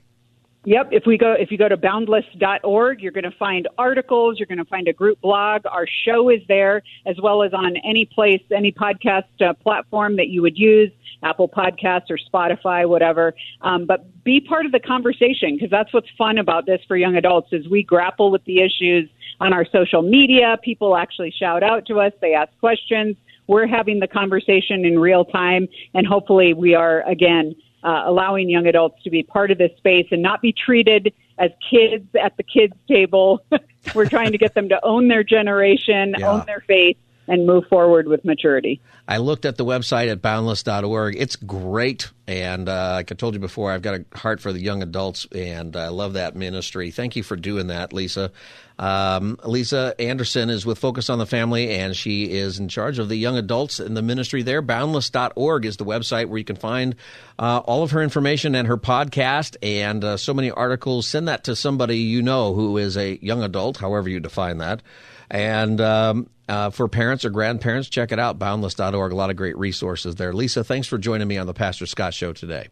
[0.64, 0.88] Yep.
[0.92, 4.38] If we go, if you go to boundless.org, you're going to find articles.
[4.38, 5.62] You're going to find a group blog.
[5.64, 10.28] Our show is there, as well as on any place, any podcast uh, platform that
[10.28, 10.90] you would use,
[11.22, 13.34] Apple Podcasts or Spotify, whatever.
[13.62, 17.16] Um, but be part of the conversation because that's what's fun about this for young
[17.16, 19.08] adults is we grapple with the issues
[19.40, 20.58] on our social media.
[20.62, 22.12] People actually shout out to us.
[22.20, 23.16] They ask questions.
[23.50, 28.68] We're having the conversation in real time, and hopefully, we are again uh, allowing young
[28.68, 32.44] adults to be part of this space and not be treated as kids at the
[32.44, 33.44] kids table.
[33.94, 36.30] We're trying to get them to own their generation, yeah.
[36.30, 36.96] own their faith,
[37.30, 38.80] and move forward with maturity.
[39.06, 41.14] I looked at the website at boundless.org.
[41.16, 42.10] It's great.
[42.26, 45.28] And uh, like I told you before, I've got a heart for the young adults,
[45.32, 46.90] and I love that ministry.
[46.90, 48.32] Thank you for doing that, Lisa.
[48.80, 53.08] Um, Lisa Anderson is with Focus on the Family, and she is in charge of
[53.08, 54.60] the young adults in the ministry there.
[54.60, 56.96] Boundless.org is the website where you can find
[57.38, 61.06] uh, all of her information and her podcast and uh, so many articles.
[61.06, 64.82] Send that to somebody you know who is a young adult, however you define that.
[65.30, 69.12] And um, uh, for parents or grandparents, check it out, boundless.org.
[69.12, 70.32] A lot of great resources there.
[70.32, 72.66] Lisa, thanks for joining me on the Pastor Scott Show today.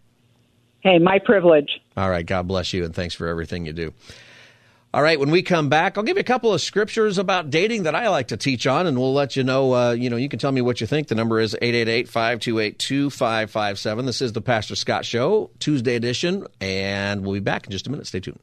[0.81, 1.71] Hey, my privilege.
[1.97, 2.27] All right.
[2.27, 3.93] God bless you, and thanks for everything you do.
[4.95, 7.83] All right, when we come back, I'll give you a couple of scriptures about dating
[7.83, 9.75] that I like to teach on, and we'll let you know.
[9.75, 11.09] Uh, you know, you can tell me what you think.
[11.09, 14.07] The number is 888-528-2557.
[14.07, 17.91] This is the Pastor Scott Show, Tuesday edition, and we'll be back in just a
[17.91, 18.07] minute.
[18.07, 18.41] Stay tuned.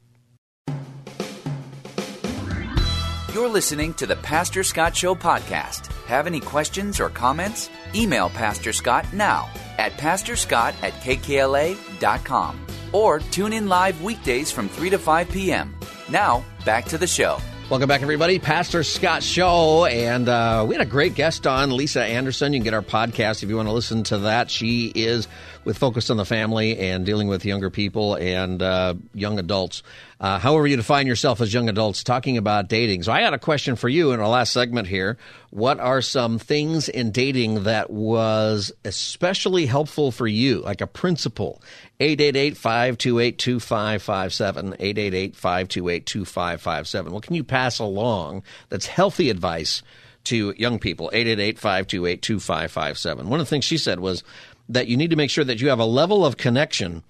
[3.36, 5.92] You're listening to the Pastor Scott Show podcast.
[6.06, 7.68] Have any questions or comments?
[7.94, 14.88] Email Pastor Scott now at pastorscott at kkla.com or tune in live weekdays from 3
[14.88, 15.76] to 5 p.m.
[16.08, 17.36] Now, back to the show.
[17.68, 18.38] Welcome back, everybody.
[18.38, 19.84] Pastor Scott Show.
[19.84, 22.54] And uh, we had a great guest on, Lisa Anderson.
[22.54, 24.50] You can get our podcast if you want to listen to that.
[24.50, 25.28] She is
[25.66, 29.82] with Focus on the Family and dealing with younger people and uh, young adults.
[30.20, 33.02] Uh, however, you define yourself as young adults, talking about dating.
[33.02, 35.18] So, I had a question for you in our last segment here.
[35.50, 41.60] What are some things in dating that was especially helpful for you, like a principle?
[41.98, 44.66] 888 528 2557.
[44.78, 47.12] 888 528 2557.
[47.12, 49.82] What can you pass along that's healthy advice
[50.24, 51.10] to young people?
[51.12, 53.28] 888 528 2557.
[53.28, 54.22] One of the things she said was
[54.68, 57.02] that you need to make sure that you have a level of connection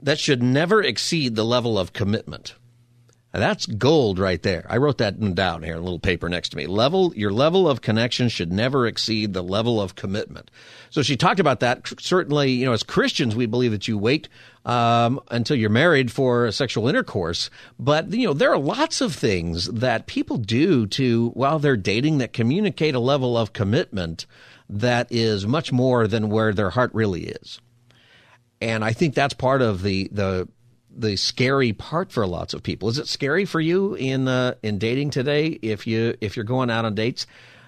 [0.00, 2.54] that should never exceed the level of commitment.
[3.32, 4.66] That's gold right there.
[4.68, 6.66] I wrote that down here in a little paper next to me.
[6.66, 10.50] Level your level of connection should never exceed the level of commitment.
[10.90, 11.90] So she talked about that.
[11.98, 14.28] Certainly, you know, as Christians, we believe that you wait
[14.66, 17.48] um, until you're married for sexual intercourse.
[17.78, 22.18] But you know, there are lots of things that people do to while they're dating
[22.18, 24.26] that communicate a level of commitment
[24.72, 27.60] that is much more than where their heart really is.
[28.60, 30.48] And I think that's part of the the
[30.94, 32.88] the scary part for lots of people.
[32.88, 36.70] Is it scary for you in uh, in dating today if you if you're going
[36.70, 37.26] out on dates?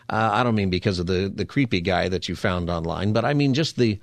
[0.08, 3.24] Uh, I don't mean because of the the creepy guy that you found online, but
[3.24, 3.98] I mean just the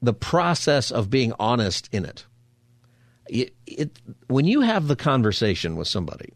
[0.00, 2.24] the process of being honest in it.
[3.28, 6.32] It, it when you have the conversation with somebody,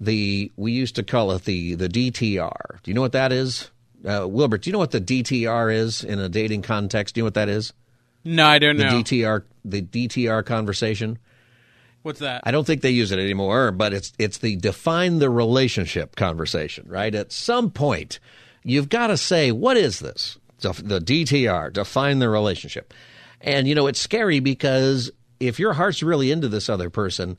[0.00, 2.82] the we used to call it the the DTR.
[2.82, 3.70] Do you know what that is?
[4.06, 7.14] Uh, Wilbert, do you know what the DTR is in a dating context?
[7.14, 7.72] Do you know what that is?
[8.24, 9.02] No, I don't the know.
[9.02, 11.18] DTR, the DTR conversation.
[12.02, 12.42] What's that?
[12.44, 16.86] I don't think they use it anymore, but it's it's the define the relationship conversation,
[16.88, 17.14] right?
[17.14, 18.20] At some point,
[18.62, 20.38] you've got to say what is this?
[20.60, 22.92] The DTR, define the relationship.
[23.40, 27.38] And you know, it's scary because if your heart's really into this other person,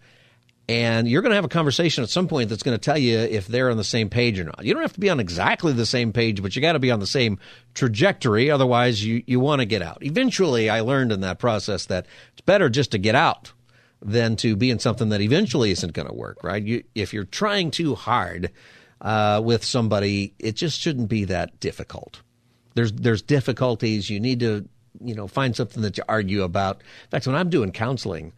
[0.72, 3.20] and you're going to have a conversation at some point that's going to tell you
[3.20, 4.64] if they're on the same page or not.
[4.64, 6.92] You don't have to be on exactly the same page, but you got to be
[6.92, 7.40] on the same
[7.74, 8.50] trajectory.
[8.50, 9.98] Otherwise, you, you want to get out.
[10.02, 13.52] Eventually, I learned in that process that it's better just to get out
[14.02, 16.64] than to be in something that eventually isn't going to work, right?
[16.64, 18.50] You, if you're trying too hard
[19.02, 22.22] uh, with somebody, it just shouldn't be that difficult.
[22.76, 24.10] There's there's difficulties.
[24.10, 24.70] You need to
[25.04, 26.78] you know find something that you argue about.
[26.78, 28.32] In fact, when I'm doing counseling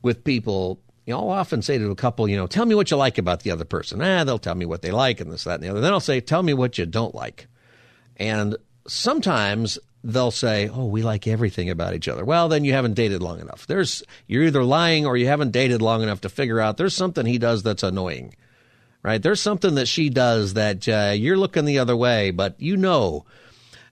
[0.00, 2.90] with people, you know, I'll often say to a couple, you know, tell me what
[2.90, 4.00] you like about the other person.
[4.00, 5.80] Ah, they'll tell me what they like and this, that, and the other.
[5.80, 7.48] Then I'll say, tell me what you don't like.
[8.16, 12.94] And sometimes they'll say, "Oh, we like everything about each other." Well, then you haven't
[12.94, 13.66] dated long enough.
[13.66, 17.26] There's you're either lying or you haven't dated long enough to figure out there's something
[17.26, 18.34] he does that's annoying.
[19.02, 19.20] Right?
[19.20, 23.24] There's something that she does that uh, you're looking the other way, but you know.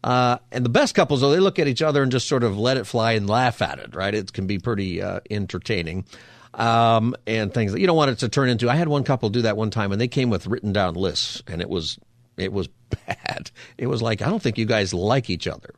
[0.02, 2.56] Uh, and the best couples, though, they look at each other and just sort of
[2.56, 3.94] let it fly and laugh at it.
[3.94, 4.14] Right?
[4.14, 6.04] It can be pretty uh, entertaining.
[6.52, 8.68] Um, and things that you don't want it to turn into.
[8.68, 11.42] I had one couple do that one time, and they came with written down lists,
[11.46, 11.98] and it was
[12.36, 12.68] it was
[13.06, 13.50] bad.
[13.78, 15.74] It was like I don't think you guys like each other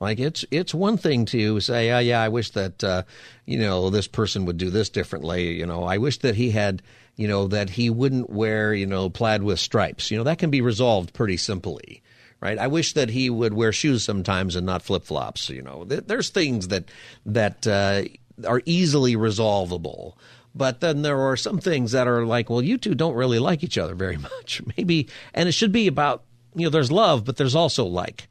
[0.00, 3.02] Like it's it's one thing to say, oh, yeah, I wish that uh,
[3.44, 5.52] you know this person would do this differently.
[5.52, 6.82] You know, I wish that he had,
[7.16, 10.10] you know, that he wouldn't wear, you know, plaid with stripes.
[10.10, 12.02] You know, that can be resolved pretty simply,
[12.40, 12.58] right?
[12.58, 15.50] I wish that he would wear shoes sometimes and not flip flops.
[15.50, 16.84] You know, there's things that
[17.26, 18.04] that uh,
[18.46, 20.16] are easily resolvable.
[20.54, 23.62] But then there are some things that are like, well, you two don't really like
[23.62, 24.62] each other very much.
[24.76, 26.24] Maybe, and it should be about,
[26.54, 28.28] you know, there's love, but there's also like.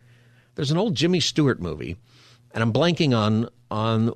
[0.55, 1.95] There's an old Jimmy Stewart movie,
[2.53, 4.11] and I'm blanking on on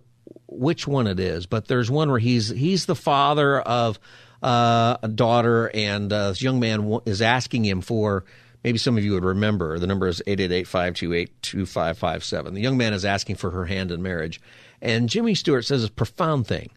[0.47, 3.97] which one it is, but there's one where he's he's the father of
[4.41, 8.25] uh, a daughter, and uh, this young man is asking him for
[8.63, 12.53] maybe some of you would remember the number is 888-528-2557.
[12.53, 14.41] The young man is asking for her hand in marriage,
[14.83, 16.69] and Jimmy Stewart says a profound thing.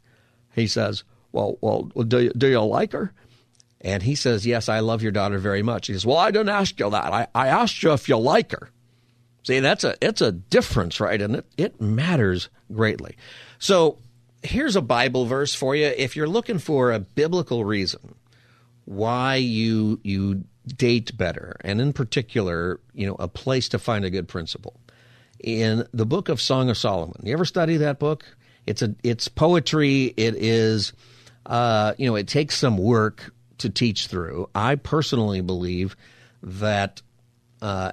[0.55, 3.13] He says, "Well, well, do you, do you like her?"
[3.83, 6.49] And he says, "Yes, I love your daughter very much." He says, "Well, I didn't
[6.49, 7.13] ask you that.
[7.13, 8.71] I, I asked you if you like her."
[9.43, 11.21] See, that's a it's a difference, right?
[11.21, 13.17] And it, it matters greatly.
[13.59, 13.99] So
[14.43, 15.87] here's a Bible verse for you.
[15.87, 18.15] If you're looking for a biblical reason
[18.85, 24.11] why you you date better, and in particular, you know, a place to find a
[24.11, 24.81] good principle.
[25.41, 27.21] In the book of Song of Solomon.
[27.23, 28.25] You ever study that book?
[28.67, 30.15] It's a it's poetry.
[30.17, 30.93] It is
[31.47, 34.49] uh, you know, it takes some work to teach through.
[34.55, 35.97] I personally believe
[36.43, 37.01] that
[37.63, 37.93] uh,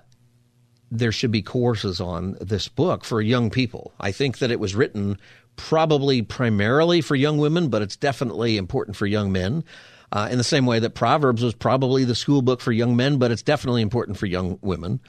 [0.91, 3.93] there should be courses on this book for young people.
[3.99, 5.17] I think that it was written
[5.55, 9.63] probably primarily for young women, but it's definitely important for young men.
[10.11, 13.17] Uh, in the same way that Proverbs was probably the school book for young men,
[13.17, 14.99] but it's definitely important for young women.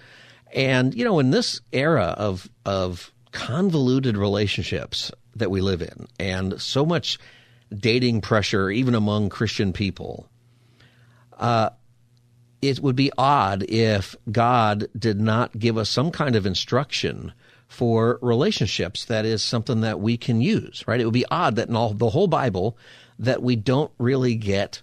[0.54, 6.60] And you know, in this era of of convoluted relationships that we live in, and
[6.60, 7.18] so much
[7.76, 10.28] dating pressure, even among Christian people,
[11.38, 11.70] uh,
[12.62, 17.32] it would be odd if God did not give us some kind of instruction
[17.66, 21.00] for relationships that is something that we can use, right?
[21.00, 22.78] It would be odd that in all the whole Bible
[23.18, 24.82] that we don't really get.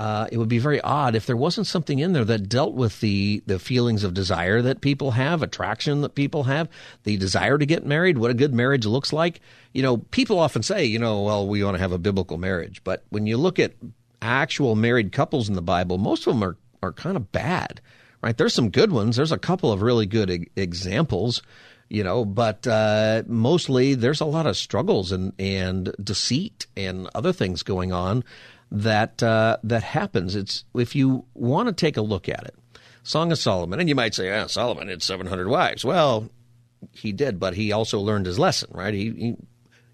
[0.00, 3.00] Uh, it would be very odd if there wasn't something in there that dealt with
[3.00, 6.70] the the feelings of desire that people have, attraction that people have,
[7.04, 9.42] the desire to get married, what a good marriage looks like.
[9.74, 12.82] You know, people often say, you know, well, we want to have a biblical marriage,
[12.82, 13.74] but when you look at
[14.22, 17.82] actual married couples in the Bible, most of them are are kind of bad,
[18.22, 18.38] right?
[18.38, 19.16] There's some good ones.
[19.16, 21.42] There's a couple of really good e- examples,
[21.90, 27.34] you know, but uh, mostly there's a lot of struggles and and deceit and other
[27.34, 28.24] things going on
[28.70, 30.36] that uh, that happens.
[30.36, 32.54] It's if you want to take a look at it,
[33.02, 35.84] Song of Solomon, and you might say, ah, Solomon had 700 wives.
[35.84, 36.30] Well,
[36.92, 38.94] he did, but he also learned his lesson, right?
[38.94, 39.36] He, he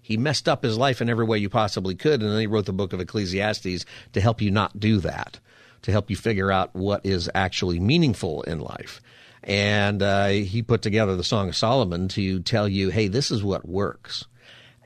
[0.01, 2.65] he messed up his life in every way you possibly could, and then he wrote
[2.65, 5.39] the book of Ecclesiastes to help you not do that
[5.83, 9.01] to help you figure out what is actually meaningful in life.
[9.43, 13.43] And uh, he put together the Song of Solomon to tell you, hey, this is
[13.43, 14.25] what works.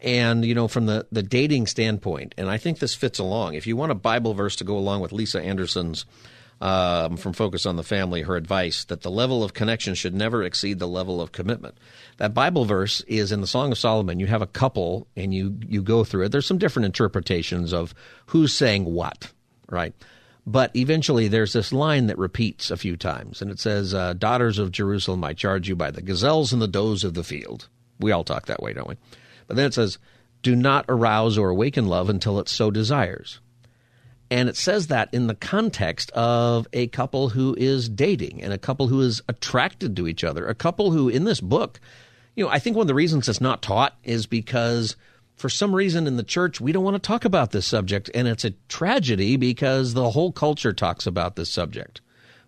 [0.02, 3.54] And, you know, from the, the dating standpoint, and I think this fits along.
[3.54, 6.06] If you want a Bible verse to go along with Lisa Anderson's
[6.60, 10.44] um, from Focus on the Family, her advice that the level of connection should never
[10.44, 11.76] exceed the level of commitment.
[12.18, 14.20] That Bible verse is in the Song of Solomon.
[14.20, 16.30] You have a couple and you, you go through it.
[16.32, 17.94] There's some different interpretations of
[18.28, 19.32] who's saying what,
[19.70, 19.94] right?
[20.48, 24.58] But eventually, there's this line that repeats a few times, and it says, uh, Daughters
[24.58, 27.70] of Jerusalem, I charge you by the gazelles and the does of the field.
[28.00, 28.98] We all talk that way, don't we?
[29.52, 29.98] But then it says,
[30.44, 33.42] Do not arouse or awaken love until it so desires.
[34.30, 38.58] And it says that in the context of a couple who is dating and a
[38.58, 41.82] couple who is attracted to each other, a couple who, in this book,
[42.34, 44.96] you know, I think one of the reasons it's not taught is because
[45.36, 48.10] for some reason in the church, we don't want to talk about this subject.
[48.16, 52.00] And it's a tragedy because the whole culture talks about this subject.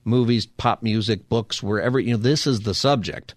[0.05, 3.35] Movies, pop music, books, wherever, you know, this is the subject.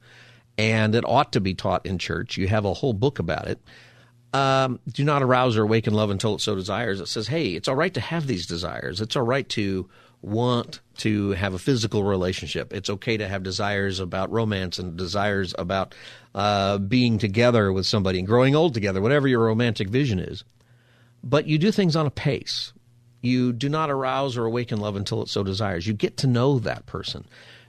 [0.59, 2.37] And it ought to be taught in church.
[2.37, 3.61] You have a whole book about it.
[4.33, 7.01] Um, do not arouse or awaken love until it so desires.
[7.01, 9.01] It says, hey, it's all right to have these desires.
[9.01, 9.89] It's all right to
[10.23, 12.73] want to have a physical relationship.
[12.73, 15.95] It's okay to have desires about romance and desires about
[16.35, 20.45] uh, being together with somebody and growing old together, whatever your romantic vision is.
[21.23, 22.73] But you do things on a pace.
[23.23, 25.87] You do not arouse or awaken love until it so desires.
[25.87, 27.27] You get to know that person.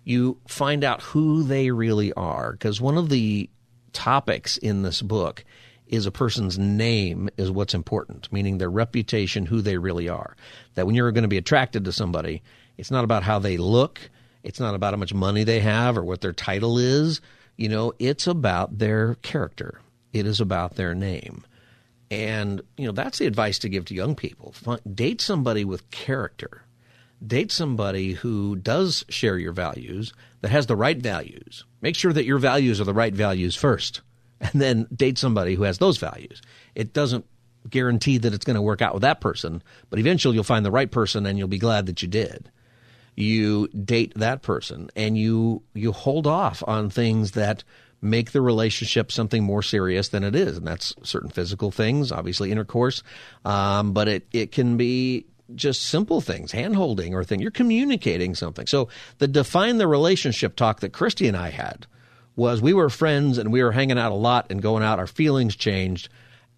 [0.07, 2.53] You find out who they really are.
[2.53, 3.49] Because one of the
[3.91, 5.43] topics in this book
[5.85, 10.37] is a person's name is what's important, meaning their reputation, who they really are.
[10.75, 12.41] That when you're going to be attracted to somebody,
[12.77, 13.99] it's not about how they look,
[14.43, 17.19] it's not about how much money they have or what their title is.
[17.57, 19.81] You know, it's about their character.
[20.13, 21.43] It is about their name.
[22.09, 24.55] And, you know, that's the advice to give to young people.
[24.93, 26.61] Date somebody with character.
[27.25, 31.65] Date somebody who does share your values, that has the right values.
[31.81, 34.01] Make sure that your values are the right values first,
[34.41, 36.41] and then date somebody who has those values.
[36.75, 37.25] It doesn't
[37.69, 40.71] guarantee that it's going to work out with that person, but eventually you'll find the
[40.71, 42.49] right person and you'll be glad that you did.
[43.15, 47.63] You date that person and you you hold off on things that
[47.99, 52.51] make the relationship something more serious than it is, and that's certain physical things, obviously
[52.51, 53.01] intercourse,
[53.43, 57.39] um, but it it can be just simple things, hand holding or thing.
[57.39, 58.67] You're communicating something.
[58.67, 61.87] So the define the relationship talk that Christy and I had
[62.35, 64.99] was we were friends and we were hanging out a lot and going out.
[64.99, 66.09] Our feelings changed.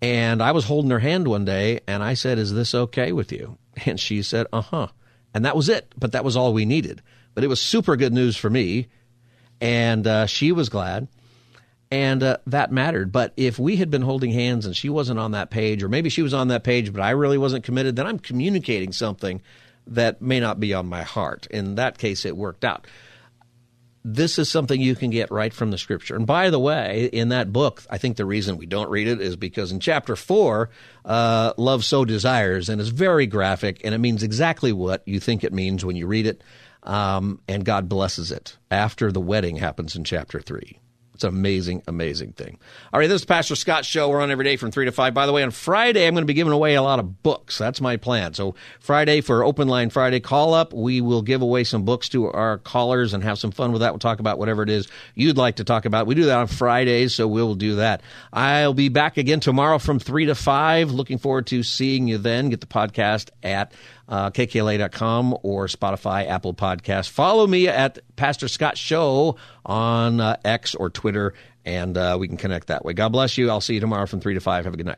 [0.02, 3.32] And I was holding her hand one day and I said, Is this okay with
[3.32, 3.58] you?
[3.86, 4.88] And she said, Uh huh.
[5.34, 5.94] And that was it.
[5.98, 7.02] But that was all we needed.
[7.34, 8.88] But it was super good news for me.
[9.62, 11.08] And uh, she was glad.
[11.92, 13.12] And uh, that mattered.
[13.12, 16.10] But if we had been holding hands and she wasn't on that page, or maybe
[16.10, 19.42] she was on that page, but I really wasn't committed, then I'm communicating something
[19.88, 21.48] that may not be on my heart.
[21.50, 22.86] In that case, it worked out.
[24.06, 26.16] This is something you can get right from the scripture.
[26.16, 29.20] And by the way, in that book, I think the reason we don't read it
[29.20, 30.70] is because in chapter four,
[31.04, 35.44] uh, love so desires, and it's very graphic, and it means exactly what you think
[35.44, 36.44] it means when you read it.
[36.84, 40.80] Um, and God blesses it after the wedding happens in chapter three.
[41.20, 42.58] It's an amazing, amazing thing.
[42.94, 44.08] All right, this is Pastor Scott's show.
[44.08, 45.14] We're on every day from 3 to 5.
[45.14, 47.58] By the way, on Friday, I'm going to be giving away a lot of books.
[47.58, 48.34] That's my plan.
[48.36, 52.28] So, Friday for Open Line Friday call up, we will give away some books to
[52.28, 53.92] our callers and have some fun with that.
[53.92, 56.08] We'll talk about whatever it is you'd like to talk about.
[56.08, 58.02] We do that on Fridays, so we'll do that.
[58.32, 60.92] I'll be back again tomorrow from 3 to 5.
[60.92, 62.50] Looking forward to seeing you then.
[62.50, 63.74] Get the podcast at
[64.10, 67.10] uh, kkla.com or Spotify, Apple Podcast.
[67.10, 71.34] Follow me at Pastor Scott Show on uh, X or Twitter,
[71.64, 72.94] and uh, we can connect that way.
[72.94, 73.50] God bless you.
[73.50, 74.66] I'll see you tomorrow from 3 to 5.
[74.66, 74.98] Have a good night.